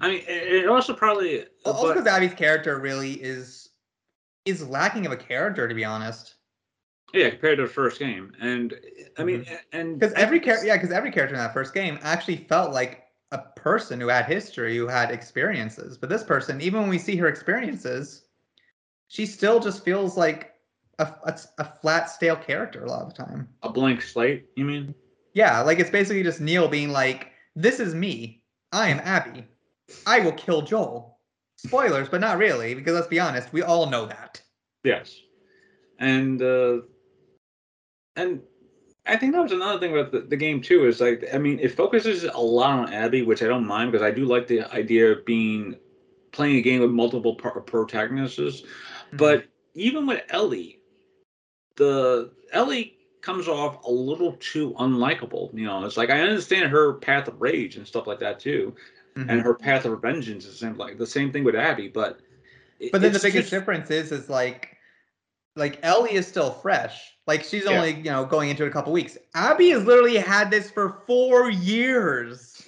[0.00, 3.70] I mean it, also probably Also, but- because Abby's character really is
[4.44, 6.34] is lacking of a character, to be honest.
[7.12, 8.74] yeah compared to the first game and
[9.18, 9.54] i mean Mm-hmm.
[9.72, 13.04] and Because every character, yeah, because every character in that first game actually felt like
[13.32, 15.98] a person who had history, who had experiences.
[15.98, 18.24] But this person, even when we see her experiences,
[19.08, 20.54] she still just feels like
[20.98, 23.48] a, a, a flat, stale character a lot of the time.
[23.62, 24.94] a blank slate you mean
[25.34, 28.42] Yeah, like it's basically just Neil being like, "This is me.
[28.72, 29.44] I am Abby.
[30.06, 31.18] I will kill Joel."
[31.56, 34.40] Spoilers, but not really, because let's be honest, we all know that.
[34.84, 35.18] Yes,
[35.98, 36.82] and uh,
[38.14, 38.40] and
[39.06, 40.86] I think that was another thing about the, the game too.
[40.86, 44.04] Is like I mean, it focuses a lot on Abby, which I don't mind because
[44.04, 45.76] I do like the idea of being
[46.30, 48.38] playing a game with multiple pro- protagonists.
[48.38, 49.16] Mm-hmm.
[49.16, 50.78] But even with Ellie,
[51.76, 55.52] the Ellie comes off a little too unlikable.
[55.52, 58.76] You know, it's like I understand her path of rage and stuff like that too,
[59.18, 59.30] Mhm.
[59.30, 62.20] and her path of vengeance is like the same thing with Abby, but.
[62.78, 64.76] it- But then the biggest just- difference is, is like,
[65.56, 67.00] like Ellie is still fresh.
[67.26, 67.72] Like she's Yeah.
[67.72, 69.18] only, you know, going into it a couple weeks.
[69.34, 72.62] Abby has literally had this for four years.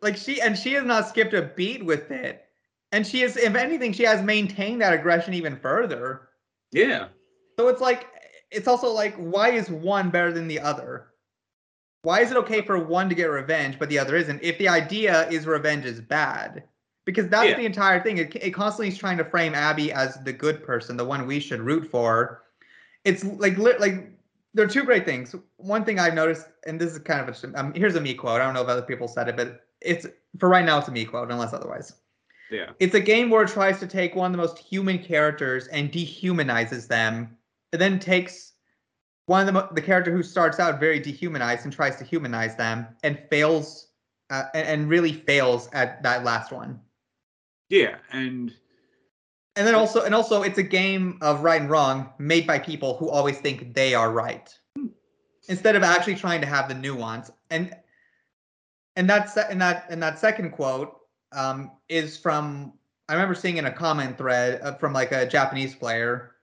[0.00, 2.44] Like she and she has not skipped a beat with it.
[2.90, 6.30] and she is, if anything, she has maintained that aggression even further.
[6.72, 7.08] Yeah.
[7.58, 8.06] So it's like,
[8.50, 11.07] it's also like, why is one better than the other?
[12.02, 14.42] Why is it okay for one to get revenge, but the other isn't?
[14.42, 16.62] If the idea is revenge is bad,
[17.04, 17.56] because that's Yeah.
[17.56, 18.18] the entire thing.
[18.18, 21.40] It, it constantly is trying to frame Abby as the good person, the one we
[21.40, 22.42] should root for.
[23.04, 24.10] It's like, li- like
[24.54, 25.34] there are two great things.
[25.56, 28.40] One thing I've noticed, and this is kind of a, um, here's a me quote.
[28.40, 30.06] I don't know if other people said it, but it's
[30.38, 31.94] for right now, it's a me quote, unless otherwise.
[32.50, 32.70] Yeah.
[32.78, 35.90] It's a game where it tries to take one of the most human characters and
[35.90, 37.36] dehumanizes them,
[37.72, 38.52] and then takes
[39.28, 42.86] one of the the character who starts out very dehumanized and tries to humanize them,
[43.02, 43.88] and fails,
[44.30, 46.80] uh, and, and really fails at that last one.
[47.68, 47.96] Yeah.
[48.10, 48.54] And
[49.58, 52.96] And then also, and also, it's a game of right and wrong made by people
[52.96, 54.56] who always think they are right,
[55.48, 57.32] instead of actually trying to have the nuance.
[57.50, 57.74] And
[58.94, 60.96] and that's and that and that second quote
[61.32, 62.72] um, is from
[63.08, 66.36] I remember seeing in a comment thread uh, from like a Japanese player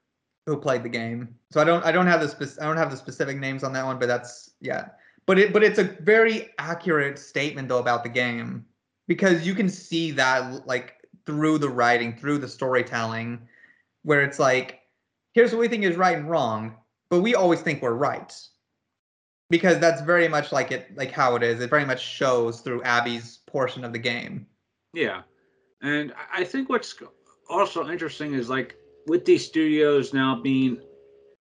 [0.46, 1.36] who played the game.
[1.52, 3.74] So I don't I don't have the spec- I don't have the specific names on
[3.74, 4.90] that one, but that's yeah.
[5.26, 8.66] But it but it's a very accurate statement though about the game
[9.08, 13.48] because you can see that like through the writing, through the storytelling,
[14.04, 14.82] where it's like,
[15.34, 16.76] here's what we think is right and wrong,
[17.10, 18.34] but we always think we're right.
[19.50, 21.62] Because that's very much like it like how it is.
[21.62, 24.48] It very much shows through Abby's portion of the game.
[24.94, 25.22] Yeah,
[25.82, 26.96] and I think what's
[27.48, 28.76] also interesting is like
[29.08, 30.80] with these studios now being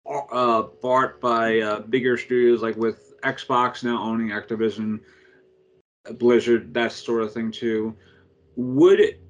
[0.06, 5.00] uh, bought by uh, bigger studios, like with Xbox now owning Activision,
[6.18, 7.96] Blizzard, that sort of thing too.
[8.56, 9.20] Would it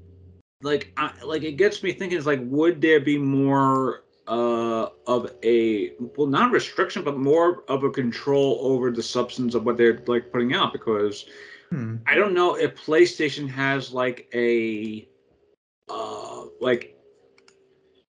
[0.62, 2.18] like I, like it gets me thinking?
[2.18, 7.84] Is like would there be more uh, of a well not restriction but more of
[7.84, 11.26] a control over the substance of what they're like putting out because
[11.70, 11.96] Hmm.
[12.06, 15.08] I don't know if PlayStation has like a
[15.88, 16.95] uh like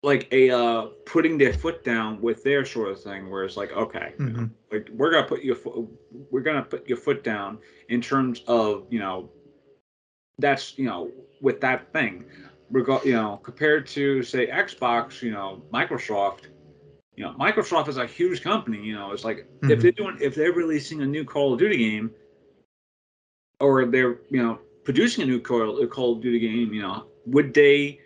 [0.07, 3.73] like a uh putting their foot down with their sort of thing where it's like
[3.73, 4.51] okay Mhm.
[4.73, 5.75] like we're gonna put your foot
[6.31, 9.29] we're gonna put your foot down in terms of you know
[10.39, 12.25] that's you know with that thing
[12.71, 16.43] reg- you know compared to say Xbox you know Microsoft
[17.17, 19.83] you know Microsoft is a huge company you know it's like if Mhm.
[19.83, 22.15] they're doing if they're releasing a new Call of Duty game
[23.59, 27.53] or they're you know producing a new Call, Call of Duty game, you know, would
[27.53, 27.99] they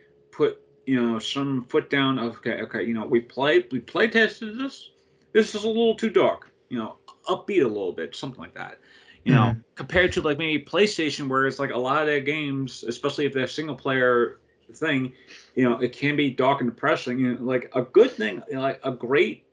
[0.90, 4.58] you know some foot down of okay, okay, you know, we played we play tested
[4.58, 4.90] this.
[5.32, 6.96] This is a little too dark, you know,
[7.28, 8.78] upbeat a little bit, something like that.
[9.24, 12.82] You know, compared to like maybe PlayStation, where it's like a lot of their games,
[12.82, 14.40] especially if they're single player
[14.74, 15.12] thing,
[15.54, 17.20] you know, it can be dark and depressing.
[17.20, 19.44] You know, like a good thing, you know, like a great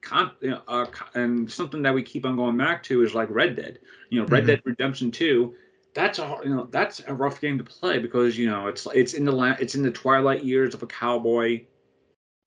[0.00, 3.28] con, you know, uh, and something that we keep on going back to is like
[3.30, 3.80] Red Dead.
[4.08, 4.46] You know, Red Mhm.
[4.46, 5.54] Dead Redemption Two.
[5.96, 9.14] That's a you know that's a rough game to play because you know it's it's
[9.14, 11.64] in the la- it's in the twilight years of a cowboy.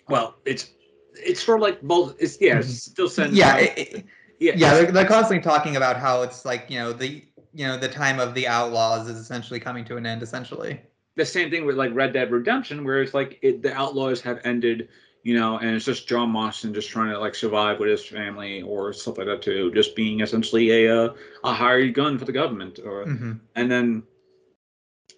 [0.07, 0.69] Well, it's
[1.15, 2.15] it's sort of like both.
[2.19, 2.91] It's yeah, it's mm-hmm.
[2.91, 3.33] still set.
[3.33, 4.05] Yeah, it-
[4.39, 7.75] yeah, yeah, they're, they're constantly talking about how it's like you know the you know
[7.75, 10.21] the time of the outlaws is essentially coming to an end.
[10.21, 10.79] Essentially,
[11.15, 14.39] the same thing with like Red Dead Redemption, where it's like it, the outlaws have
[14.45, 14.89] ended,
[15.23, 18.61] you know, and it's just John Marston just trying to like survive with his family
[18.61, 21.13] or stuff like that too, just being essentially a uh,
[21.43, 23.39] a hired gun for the government, or Mhm.
[23.55, 24.03] and then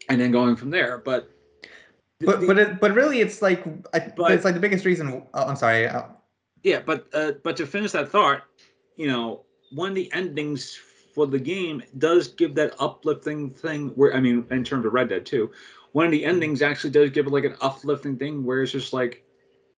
[0.10, 0.98] and then going from there.
[0.98, 1.30] But
[2.20, 5.24] but the- but it, but really, it's like I, But- it's like the biggest reason.
[5.34, 5.88] Oh, I'm sorry.
[5.88, 6.04] uh,
[6.64, 8.44] Yeah, but uh, but to finish that thought,
[8.98, 10.78] you know, one of the endings
[11.14, 13.90] for the game does give that uplifting thing.
[13.96, 15.52] Where I mean, in terms of Red Dead too,
[15.94, 18.94] one of the endings actually does give it like an uplifting thing where it's just
[18.94, 19.24] like,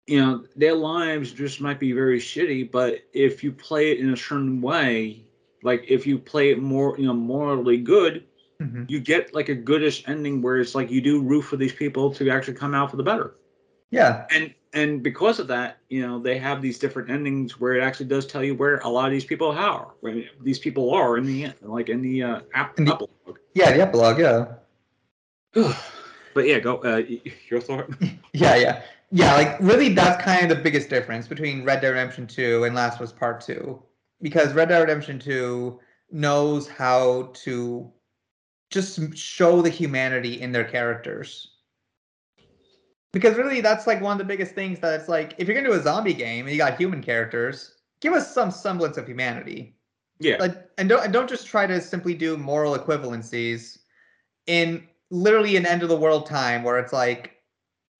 [0.07, 4.13] you know, their lives just might be very shitty, but if you play it in
[4.13, 5.23] a certain way,
[5.63, 8.25] like if you play it more, you know, morally good,
[8.61, 8.89] mhm.
[8.89, 12.11] you get like a goodish ending where it's like you do root for these people
[12.15, 13.35] to actually come out for the better
[13.91, 17.81] Yeah, and and because of that, you know, they have these different endings where it
[17.83, 21.17] actually does tell you where a lot of these people are, where these people are
[21.17, 22.77] in the end, like in the uh, app.
[22.77, 23.37] In the- epilogue.
[23.53, 24.19] yeah, the epilogue.
[24.19, 24.45] Yeah,
[26.33, 26.77] but yeah, go.
[26.77, 27.03] Uh,
[27.49, 27.89] your thought?
[28.33, 28.81] yeah, yeah,
[29.13, 29.35] yeah.
[29.35, 32.95] Like really, that's kind of the biggest difference between Red Dead Redemption Two and Last
[32.95, 33.81] of Us Part Two,
[34.21, 35.79] because Red Dead Redemption Two
[36.11, 37.91] knows how to
[38.71, 41.51] just show the humanity in their characters.
[43.11, 45.69] Because really, that's like one of the biggest things that it's like if you're gonna
[45.69, 49.75] do a zombie game and you got human characters, give us some semblance of humanity.
[50.19, 53.77] Yeah, like and don't and don't just try to simply do moral equivalencies
[54.47, 57.32] in literally an end of the world time where it's like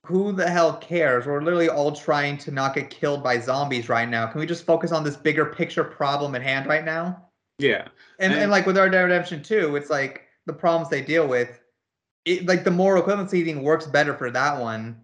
[0.06, 1.26] who the hell cares?
[1.26, 4.28] We're literally all trying to not get killed by zombies right now.
[4.28, 7.30] Can we just focus on this bigger picture problem at hand right now?
[7.60, 7.88] Yeah,
[8.20, 11.28] and, And- and like with our Dead redemption 2 it's like the problems they deal
[11.28, 11.60] with
[12.26, 15.00] it, like the moral equivalency thing works better for that one.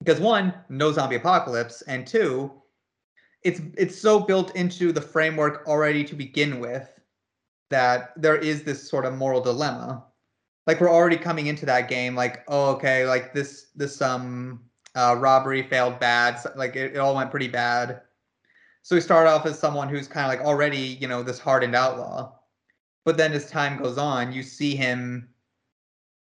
[0.00, 2.50] Because one, no zombie apocalypse, and two,
[3.42, 6.88] it's it's so built into the framework already to begin with
[7.70, 10.04] that there is this sort of moral dilemma.
[10.66, 14.60] Like we're already coming into that game, like oh okay, like this this um
[14.94, 18.02] uh, robbery failed bad, so, like it, it all went pretty bad.
[18.82, 21.74] So we start off as someone who's kind of like already you know this hardened
[21.74, 22.32] outlaw,
[23.04, 25.28] but then as time goes on, you see him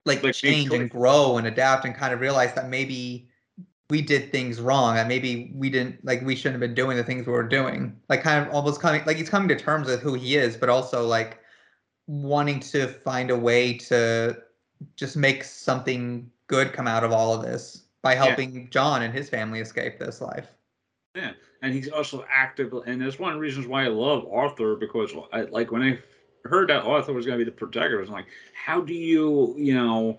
[0.07, 3.29] like, Like, change and grow and adapt and kind of realize that maybe
[3.91, 7.05] we did things wrong and maybe we didn't like we shouldn't have been doing the
[7.05, 7.97] things we were doing.
[8.09, 10.69] Like kind of almost coming like he's coming to terms with who he is but
[10.69, 11.39] also like
[12.07, 14.37] wanting to find a way to
[14.97, 19.31] just make something good come out of all of this by helping john and his
[19.31, 20.49] family escape this life
[21.15, 21.33] Yeah,
[21.63, 22.73] and he's also active.
[22.87, 25.99] And that's one of the reasons why I love Arthur because, I, like, when I
[26.45, 29.55] heard that Arthur was going to be the protector, I was like, how do you,
[29.57, 30.19] you know,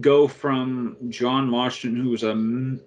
[0.00, 2.80] go from John Marston, who's an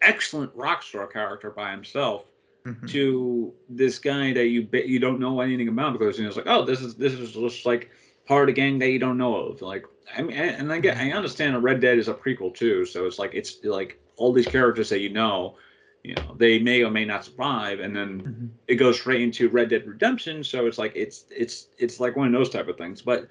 [0.00, 2.24] excellent rock star character by himself,
[2.66, 2.88] Mhm.
[2.88, 6.48] to this guy that you you don't know anything about because you know, it's like,
[6.48, 7.88] oh, this is this is just like
[8.26, 9.62] part of the gang that you don't know of.
[9.62, 9.84] Like,
[10.16, 13.06] I mean, and I get, I understand that Red Dead is a prequel too, so
[13.06, 15.56] it's like it's like all these characters that you know,
[16.02, 18.50] you know, they may or may not survive, and then Mhm.
[18.66, 20.42] it goes straight into Red Dead Redemption.
[20.42, 23.00] So it's like it's it's it's like one of those type of things.
[23.02, 23.28] But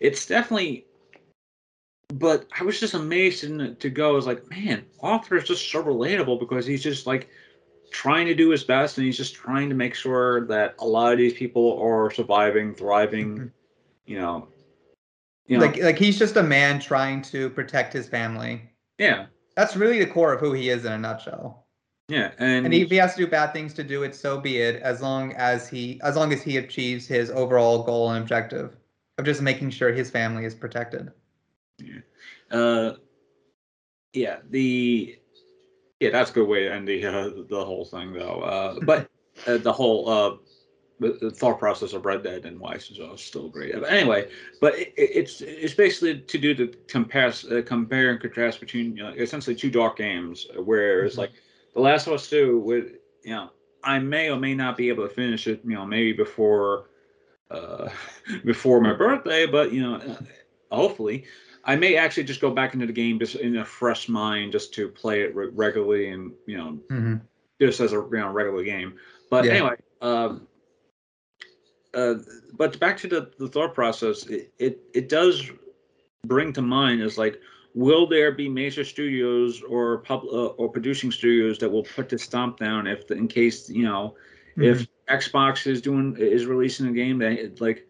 [0.00, 0.84] it's definitely.
[2.14, 3.40] But I was just amazed
[3.80, 4.12] to go.
[4.12, 7.28] I was like, man, Arthur is just so relatable because he's just like
[7.96, 11.12] trying to do his best, and he's just trying to make sure that a lot
[11.12, 13.38] of these people are surviving, thriving.
[13.38, 13.50] Mhm.
[14.04, 14.48] You know,
[15.46, 19.76] you know, like like he's just a man trying to protect his family yeah, that's
[19.76, 21.66] really the core of who he is in a nutshell
[22.08, 24.58] yeah, and, and if he has to do bad things to do it so be
[24.58, 28.76] it as long as he as long as he achieves his overall goal and objective
[29.18, 31.10] of just making sure his family is protected
[31.78, 32.00] Yeah.
[32.50, 32.96] uh,
[34.12, 35.18] yeah, the
[36.00, 38.40] yeah, that's a good way to end the uh, the whole thing though.
[38.40, 39.08] Uh, but
[39.46, 40.36] uh, the whole uh,
[41.00, 43.74] the, thought process of Red Dead and Weiss is uh, still great.
[43.74, 44.30] But anyway,
[44.60, 48.96] but it, it- it's it's basically to do the compare uh, compare and contrast between
[48.96, 51.18] you know, essentially two dark games, where it's Mhm.
[51.18, 51.32] like
[51.74, 53.50] The Last of Us Two with you know
[53.82, 56.90] I may or may not be able to finish it, you know, maybe before
[57.50, 57.88] uh,
[58.44, 60.16] before my birthday, but you know, uh,
[60.74, 61.24] hopefully.
[61.66, 64.72] I may actually just go back into the game just in a fresh mind, just
[64.74, 67.16] to play it re- regularly and you know Mm-hmm.
[67.60, 68.94] just as a you know, regular game.
[69.30, 69.52] But Yeah.
[69.52, 70.46] anyway, um,
[71.94, 72.14] uh,
[72.56, 75.50] but back to the, the thought process, it, it it does
[76.26, 77.40] bring to mind is like,
[77.74, 82.18] will there be major studios or pub uh, or producing studios that will put the
[82.18, 84.14] stomp down if the, in case you know
[84.58, 87.85] if Xbox is doing is releasing a game that like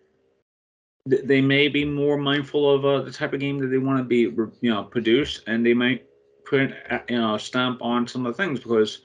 [1.07, 4.05] they may be more mindful of uh, the type of game that they want to
[4.05, 4.21] be
[4.61, 6.05] you know produced and they might
[6.45, 6.71] put
[7.09, 9.03] you know stamp on some of the things because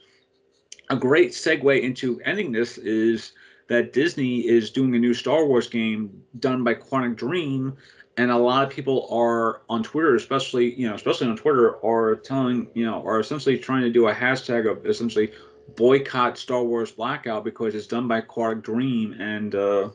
[0.90, 3.32] a great segue into ending this is
[3.68, 7.76] that Disney is doing a new Star Wars game done by Quantic Dream
[8.16, 12.16] and a lot of people are on Twitter especially you know especially on Twitter are
[12.16, 15.32] telling you know are essentially trying to do a hashtag of essentially
[15.76, 19.90] boycott Star Wars Blackout because it's done by Quantic Dream and uh,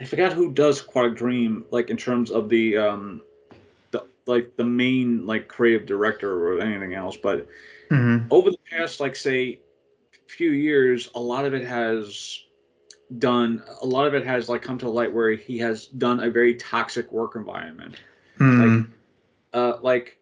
[0.00, 3.20] I forgot who does Quantic Dream like in terms of the um
[3.90, 7.46] the like the main like creative director or anything else but
[7.90, 8.28] Mm-hmm.
[8.30, 9.58] over the past like say
[10.28, 12.44] few years a lot of it has
[13.18, 16.30] done a lot of it has like come to light where he has done a
[16.30, 17.96] very toxic work environment
[18.38, 18.92] Mm-hmm.
[19.52, 20.18] uh like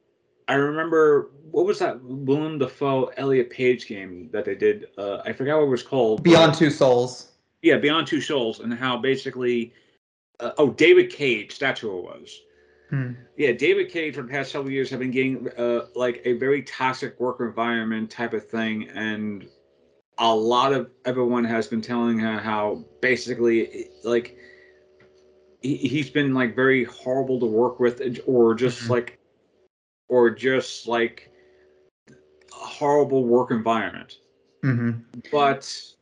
[0.48, 5.32] i remember what was that Willem Dafoe Elliot Page game that they did uh i
[5.34, 7.32] forgot what it was called Beyond Two Souls.
[7.62, 9.72] Yeah beyond two souls and how basically
[10.40, 12.40] uh, oh david cage that's who it was
[12.90, 13.12] Hmm.
[13.36, 16.62] yeah david cage for the past several years have been getting uh, like a very
[16.62, 19.46] toxic work environment type of thing and
[20.18, 24.36] a lot of everyone has been telling her how basically like
[25.60, 28.90] he, he's been like very horrible to work with or just Mhm.
[28.90, 29.18] like
[30.08, 31.30] or just like
[32.52, 34.18] a horrible work environment
[34.64, 34.90] Mm-hmm.
[35.30, 35.94] but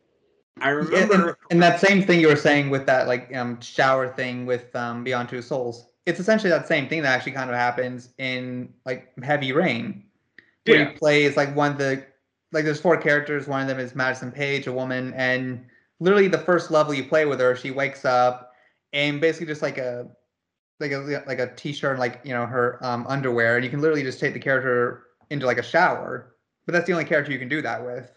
[0.61, 3.61] i Yeah, and, remember and that same thing you were saying with that like um
[3.61, 5.87] shower thing with um Beyond Two Souls.
[6.07, 10.05] It's essentially that same thing that actually kind of happens in like Heavy Rain,
[10.65, 10.91] where Yeah.
[10.93, 12.05] you play is like one of the
[12.53, 13.47] like there's four characters.
[13.49, 15.67] One of them is Madison Paige, a woman, and
[16.01, 18.53] literally the first level you play with her, she wakes up
[18.93, 20.09] and basically just like a
[20.81, 23.81] like a like a t-shirt and like you know her um underwear, and you can
[23.81, 26.37] literally just take the character into like a shower.
[26.67, 28.11] But that's the only character you can do that with.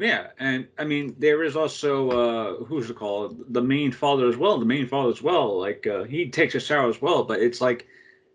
[0.00, 4.36] Yeah, and I mean there is also uh who's it called the main father as
[4.36, 4.58] well.
[4.58, 7.22] The main father as well, like uh, he takes a shower as well.
[7.22, 7.86] But it's like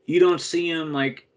[0.05, 1.27] you don't see him like.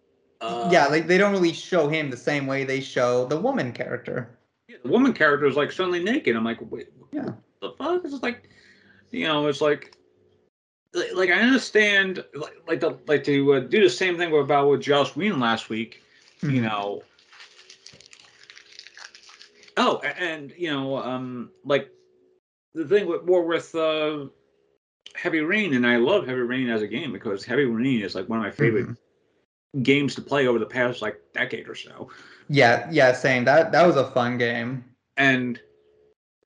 [0.40, 3.72] Uh, yeah, like they don't really show him the same way they show the woman
[3.72, 4.38] character.
[4.68, 6.36] Yeah, the woman character is like suddenly naked.
[6.36, 7.30] I'm like, wait, Yeah.
[7.60, 8.02] the fuck?
[8.04, 8.50] It's like,
[9.10, 9.96] you know, it's like,
[11.14, 14.82] like, I understand, like, like the like to uh, do the same thing about with
[14.82, 16.02] Joss Whedon last week.
[16.42, 16.62] You Mhm.
[16.62, 17.02] know.
[19.78, 21.88] Oh, and you know, um, like
[22.74, 24.26] the thing with more with uh,
[25.14, 28.28] Heavy Rain, and I love Heavy Rain as a game because Heavy Rain is like
[28.28, 28.86] one of my favorite
[29.76, 29.84] Mhm.
[29.84, 32.08] games to play over the past like decade or so.
[32.48, 33.44] Yeah, yeah, same.
[33.44, 34.84] That that was a fun game.
[35.16, 35.60] and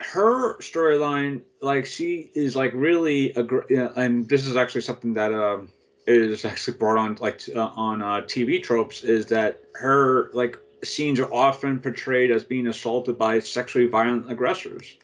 [0.01, 5.33] her storyline like she is like really aggr- yeah, and this is actually something that
[5.33, 5.69] um
[6.07, 11.21] is actually brought on like uh, on uh, tv tropes is that her like scenes
[11.21, 14.97] are often portrayed as being assaulted by sexually violent aggressors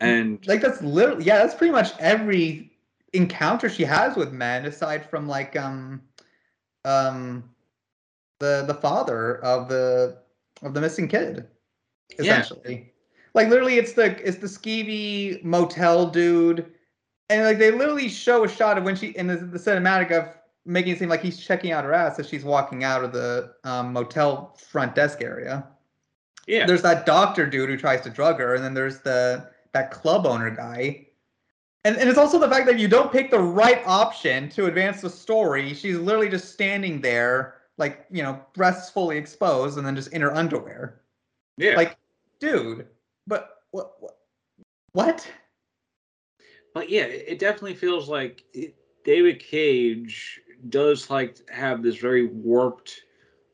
[0.00, 2.72] and Like that's literally yeah, that's pretty much every
[3.12, 6.00] encounter she has with men, aside from like um
[6.84, 7.44] um
[8.38, 10.18] the the father of the
[10.62, 11.46] of the missing kid,
[12.10, 12.18] Yeah.
[12.18, 12.92] essentially.
[13.34, 16.72] Like literally, it's the it's the skeevy motel dude,
[17.28, 20.34] and like they literally show a shot of when she in the, the cinematic of
[20.66, 23.52] making it seem like he's checking out her ass as she's walking out of the
[23.64, 25.66] um, motel front desk area
[26.46, 29.90] yeah there's that doctor dude who tries to drug her, and then there's the that
[29.90, 31.06] club owner guy.
[31.84, 34.66] And, and it's also the fact that if you don't pick the right option to
[34.66, 39.86] advance the story, she's literally just standing there, like, you know, breasts fully exposed and
[39.86, 41.00] then just in her underwear.
[41.56, 41.96] yeah Like,
[42.38, 42.86] dude,
[43.26, 43.94] but what?
[44.00, 44.16] What?
[44.92, 45.30] what?
[46.74, 52.26] but yeah it it definitely feels like it, david cage does like have this very
[52.26, 53.04] warped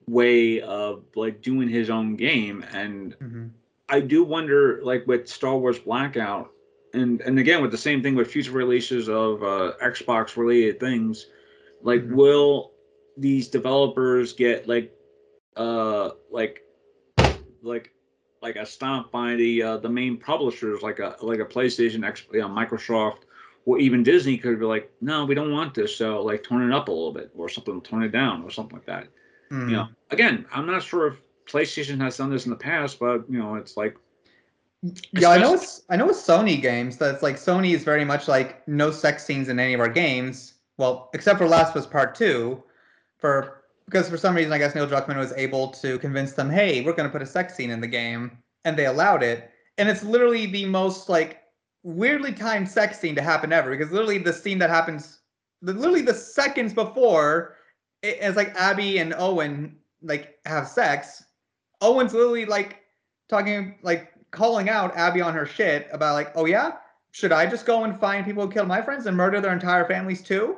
[0.09, 3.51] way of like doing his own game and Mhm.
[3.89, 6.55] I do wonder, like with Star Wars Blackout,
[6.93, 11.29] and and again with the same thing with future releases of uh, Xbox related things,
[11.81, 12.15] like Mhm.
[12.15, 12.75] will
[13.17, 14.95] these developers get like,
[15.57, 16.65] uh, like,
[17.63, 17.93] like,
[18.43, 22.27] like a stomp by the uh, the main publishers, like a like a PlayStation, X,
[22.33, 23.25] you know, Microsoft,
[23.67, 26.75] or even Disney could be like, no, we don't want this, so like turn it
[26.75, 29.09] up a little bit or something, turn it down or something like that
[29.49, 29.71] Mm.
[29.71, 33.25] you know again i'm not sure if playstation has done this in the past but
[33.31, 33.97] you know it's like
[35.12, 38.27] Yeah, I know it's I know with Sony games that's like Sony is very much
[38.27, 40.55] like no sex scenes in any of our games.
[40.79, 42.62] Well, except for Last of Us Part Two,
[43.19, 46.83] for because for some reason I guess Neil Druckmann was able to convince them, hey,
[46.83, 49.51] we're gonna put a sex scene in the game, and they allowed it.
[49.79, 51.43] And it's literally the most like
[51.87, 55.20] weirdly timed sex scene to happen ever because literally the scene that happens,
[55.62, 57.55] literally the seconds before,
[58.03, 61.24] it, it's like Abby and Owen like have sex.
[61.80, 62.80] Owen's literally like
[63.28, 66.72] talking like calling out Abby on her shit about like, oh yeah,
[67.12, 69.87] should I just go and find people who killed my friends and murder their entire
[69.87, 70.57] families too?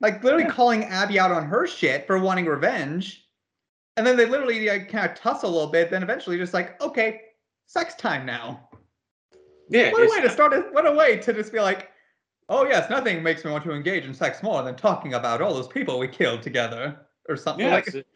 [0.00, 0.50] Like literally Yeah.
[0.50, 3.26] calling Abby out on her shit for wanting revenge.
[3.96, 6.80] And then they literally like kind of tussle a little bit, then eventually just like,
[6.80, 7.20] okay,
[7.66, 8.69] sex time now.
[9.70, 10.72] Yeah What a way to start it.
[10.72, 11.90] What a way to just be like,
[12.48, 15.54] oh yes, nothing makes me want to engage in sex more than talking about all
[15.54, 18.06] those people we killed together or something yeah, like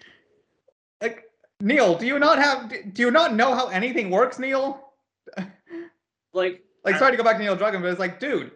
[1.00, 1.24] like
[1.60, 4.80] Neil, do you not have do you not know how anything works, Neil?
[6.32, 8.50] like Like, I- sorry to go back to Neil Druckmann, but it's like, dude,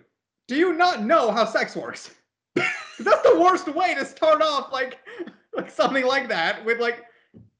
[0.49, 2.11] do you not know how sex works?
[2.55, 4.99] That's the worst way to start off, like,
[5.55, 7.05] like something like that with like,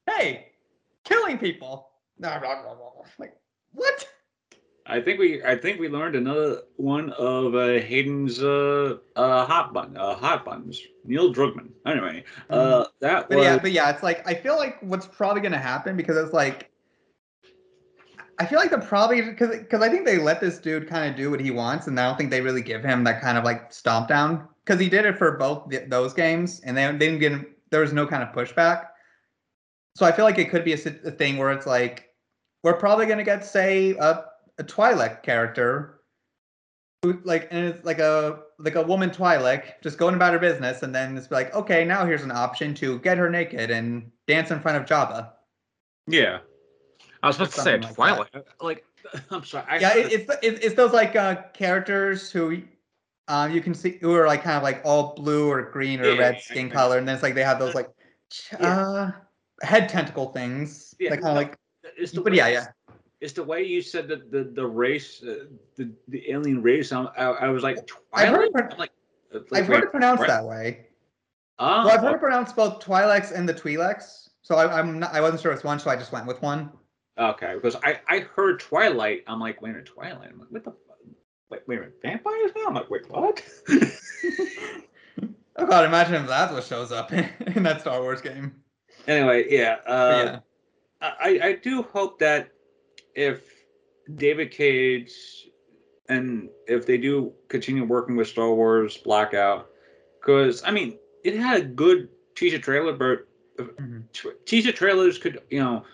[0.07, 0.49] hey,
[1.05, 1.89] killing people.
[3.19, 3.37] Like,
[3.73, 4.07] what?
[4.89, 9.75] I think we i think we learned another one of uh, hayden's uh uh hot
[9.75, 11.69] button uh hot buttons neil Druckmann.
[11.87, 13.29] anyway uh that Mm-hmm.
[13.29, 16.17] But was yeah, but yeah, it's like I feel like what's probably gonna happen because
[16.17, 16.71] it's like
[18.39, 21.17] I feel like they're probably because because I think they let this dude kind of
[21.17, 23.45] do what he wants, and I don't think they really give him that kind of
[23.45, 26.99] like stomp down because he did it for both th- those games, and they, they
[26.99, 27.47] didn't get him.
[27.71, 28.87] There was no kind of pushback.
[29.97, 32.11] So I feel like it could be a, a thing where it's like
[32.63, 34.25] we're probably gonna get say a,
[34.59, 36.01] a Twi'lek character,
[37.03, 40.83] who like and it's like a like a woman Twi'lek just going about her business,
[40.83, 44.51] and then it's like okay now here's an option to get her naked and dance
[44.51, 45.31] in front of Jabba.
[46.07, 46.41] yeah
[47.23, 48.31] i was supposed to say like twilight
[48.61, 48.85] like
[49.31, 52.63] i'm sorry I, yeah, it, it's it's it's those like uh, characters who
[53.29, 56.13] um you can see who are like kind of like all blue or green or
[56.15, 56.73] Yeah, red skin yeah.
[56.73, 57.91] color, and then it's like they have those like
[58.59, 59.11] uh
[59.63, 60.95] head tentacle things.
[60.99, 61.57] Yeah, like kind of like
[61.97, 62.67] it's the but yeah, yeah.
[63.21, 65.47] It's the way you said that the the race, uh,
[65.77, 66.93] the the alien race.
[66.93, 68.93] I'm, I, I was like, I've heard I'm like, like,
[69.53, 70.29] I've heard it pronounced what?
[70.29, 70.87] that way.
[71.59, 74.29] Ah, Well, I've heard it pronounced both Twi'leks and the Twi'leks.
[74.43, 76.71] So I, I'm not, I wasn't sure it's one, so I just went with one.
[77.19, 79.25] okay, because I I heard Twilight.
[79.27, 80.31] I'm like, wait a minute, Twilight.
[80.33, 80.73] I'm like, what the?
[81.51, 82.67] Wait, wait a minute, vampires now?
[82.69, 83.43] I'm like, wait, what?
[85.61, 88.55] Oh god, imagine if that's what shows up in that Star Wars game.
[89.09, 89.79] Anyway, yeah.
[89.85, 90.39] Uh, yeah.
[91.21, 92.53] I, I do hope that
[93.15, 93.43] if
[94.17, 95.11] David Cage
[96.09, 99.69] and if they do continue working with Star Wars Blackout,
[100.21, 103.27] because I mean it had a good teaser trailer, but
[103.59, 104.05] Mhm.
[104.13, 105.85] t- teaser trailers could you know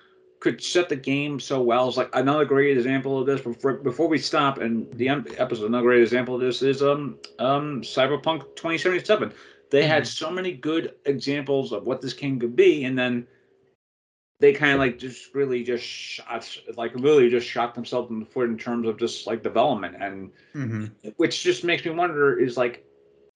[0.40, 1.88] could set the game so well.
[1.88, 3.40] It's like another great example of this.
[3.40, 7.80] Before before we stop and the episode, another great example of this is um um
[7.80, 9.32] Cyberpunk 2077.
[9.70, 13.26] They had so many good examples of what this game could be, and then
[14.40, 18.26] they kind of like just really just shot like really just shot themselves in the
[18.26, 20.94] foot in terms of just like development and Mhm.
[21.16, 22.84] which just makes me wonder is like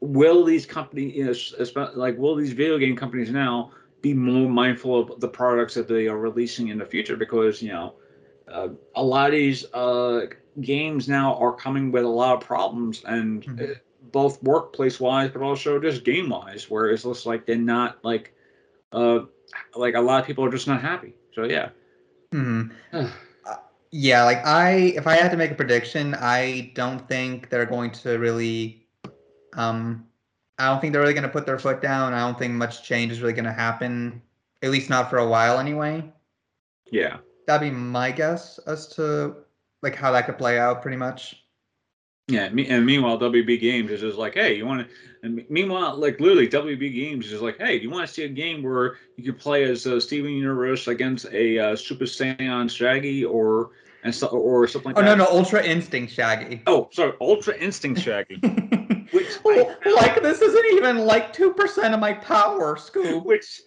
[0.00, 3.70] will these companies you know like will these video game companies now
[4.02, 7.70] be more mindful of the products that they are releasing in the future because you
[7.70, 7.94] know
[8.48, 10.26] uh, a lot of these uh,
[10.60, 13.60] games now are coming with a lot of problems and Mhm.
[13.60, 13.74] uh,
[14.12, 18.32] both workplace wise but also just game wise where it looks like they're not like
[18.92, 19.20] uh
[19.74, 21.70] like a lot of people are just not happy so yeah
[22.32, 22.72] Mhm.
[23.90, 27.90] Yeah, like I, if I had to make a prediction, I don't think they're going
[27.92, 28.86] to really,
[29.54, 30.06] um,
[30.58, 32.12] I don't think they're really going to put their foot down.
[32.12, 34.20] I don't think much change is really going to happen,
[34.62, 36.04] at least not for a while anyway.
[36.90, 39.36] yeah That'd be my guess as to
[39.80, 41.42] like how that could play out, pretty much.
[42.28, 44.94] Yeah, me, and meanwhile, WB Games is just like, hey, you want to?
[45.22, 48.24] And meanwhile, like literally, WB Games is just like, hey, do you want to see
[48.24, 52.70] a game where you could play as uh, Steven Universe against a uh, Super Saiyan
[52.70, 53.70] Shaggy or
[54.04, 55.18] and so, or something like Oh no, that?
[55.18, 56.62] no, Ultra Instinct Shaggy.
[56.66, 58.36] Oh, sorry, Ultra Instinct Shaggy,
[59.10, 63.24] which I like this isn't even like two percent of my power, Scoob.
[63.24, 63.62] which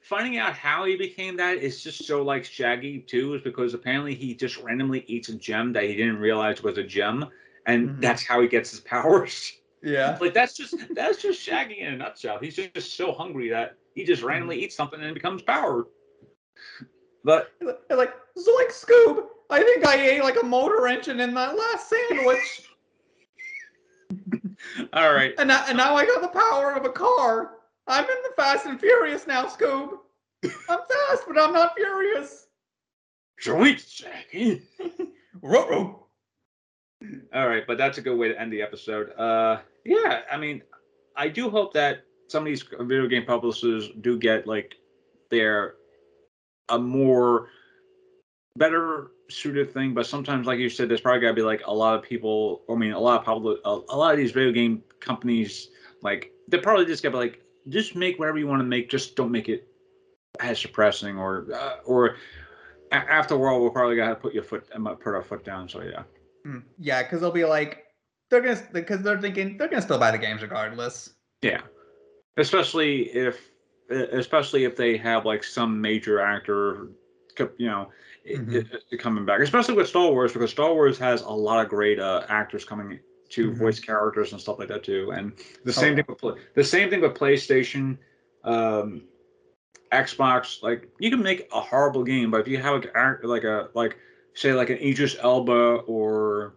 [0.00, 4.14] finding out how he became that is just so like Shaggy too, is because apparently
[4.14, 7.26] he just randomly eats a gem that he didn't realize was a gem,
[7.66, 8.00] and Mhm.
[8.00, 9.52] that's how he gets his powers.
[9.82, 10.16] Yeah.
[10.20, 12.38] like that's just that's just Shaggy in a nutshell.
[12.40, 14.28] He's just just so hungry that he just Mm-hmm.
[14.28, 15.86] randomly eats something and it becomes powered.
[17.24, 17.52] But
[17.90, 19.26] like Zoink Scoob.
[19.50, 22.68] I think I ate like a motor engine in that last sandwich,
[24.92, 27.52] all right, and now, and now I got the power of a car.
[27.86, 29.90] I'm in the Fast and Furious now, Scoob.
[30.44, 32.48] I'm fast, but I'm not furious.
[33.38, 34.62] sweet Shaggy.
[37.34, 39.10] All right, but that's a good way to end the episode.
[39.18, 40.62] Uh, yeah, I mean,
[41.16, 44.74] I do hope that some of these video game publishers do get like
[45.30, 45.74] their
[46.68, 47.48] a more
[48.56, 49.94] better suited thing.
[49.94, 52.62] But sometimes, like you said, there's probably got to be like a lot of people.
[52.70, 55.68] I mean, a lot of public, a, a lot of these video game companies,
[56.02, 59.16] like they're probably just gonna be like, just make whatever you want to make, just
[59.16, 59.68] don't make it
[60.40, 62.16] as depressing or uh, or.
[62.92, 65.68] After a while, we'll probably gotta put your foot, uh, put our foot down.
[65.68, 66.04] So yeah.
[66.46, 67.82] Hmm, Yeah, because they'll be like,
[68.30, 71.10] they're gonna because they're thinking they're gonna still buy the games regardless.
[71.42, 71.62] Yeah,
[72.36, 73.50] especially if
[73.90, 76.88] especially if they have like some major actor,
[77.58, 77.90] you know,
[78.28, 78.80] Mhm.
[78.92, 79.40] i- coming back.
[79.40, 83.00] Especially with Star Wars because Star Wars has a lot of great uh, actors coming
[83.30, 83.56] to Mhm.
[83.56, 85.10] voice characters and stuff like that too.
[85.10, 85.32] And
[85.64, 87.98] the Oh, same thing with the same thing with PlayStation,
[88.44, 89.02] um,
[89.92, 90.62] Xbox.
[90.62, 93.96] Like you can make a horrible game, but if you have a like a like
[94.36, 95.52] say like an Idris Elba
[95.86, 96.54] or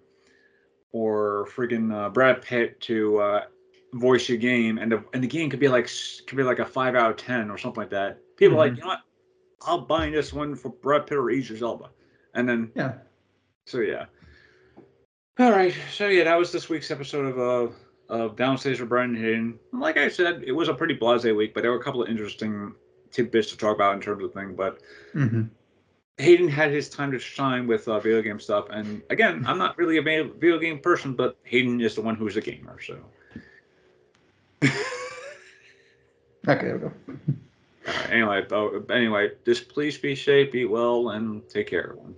[0.91, 3.43] or freaking uh, Brad Pitt to uh,
[3.93, 5.89] voice your game, and the and the game could be like
[6.27, 8.21] could be like a five out of ten or something like that.
[8.35, 9.01] People are like, you know what?
[9.61, 11.89] I'll buy this one for Brad Pitt or Idris Elba,
[12.33, 12.93] and then Yeah.
[13.65, 14.05] so yeah.
[15.39, 17.73] All right, so yeah, that was this week's episode of uh
[18.09, 19.59] of Downstairs with Brian Hayden.
[19.71, 22.09] Like I said, it was a pretty blasé week, but there were a couple of
[22.09, 22.75] interesting
[23.11, 24.55] tidbits to talk about in terms of thing.
[24.55, 24.79] But
[25.13, 25.43] hmm
[26.19, 29.77] Hayden had his time to shine with uh, video game stuff, and again, I'm not
[29.77, 32.99] really a video game person, but Hayden is the one who's a gamer, so.
[36.47, 36.93] Okay, there we go.
[37.85, 42.15] Uh, anyway, uh, anyway, just please be safe, be well, and take care, everyone.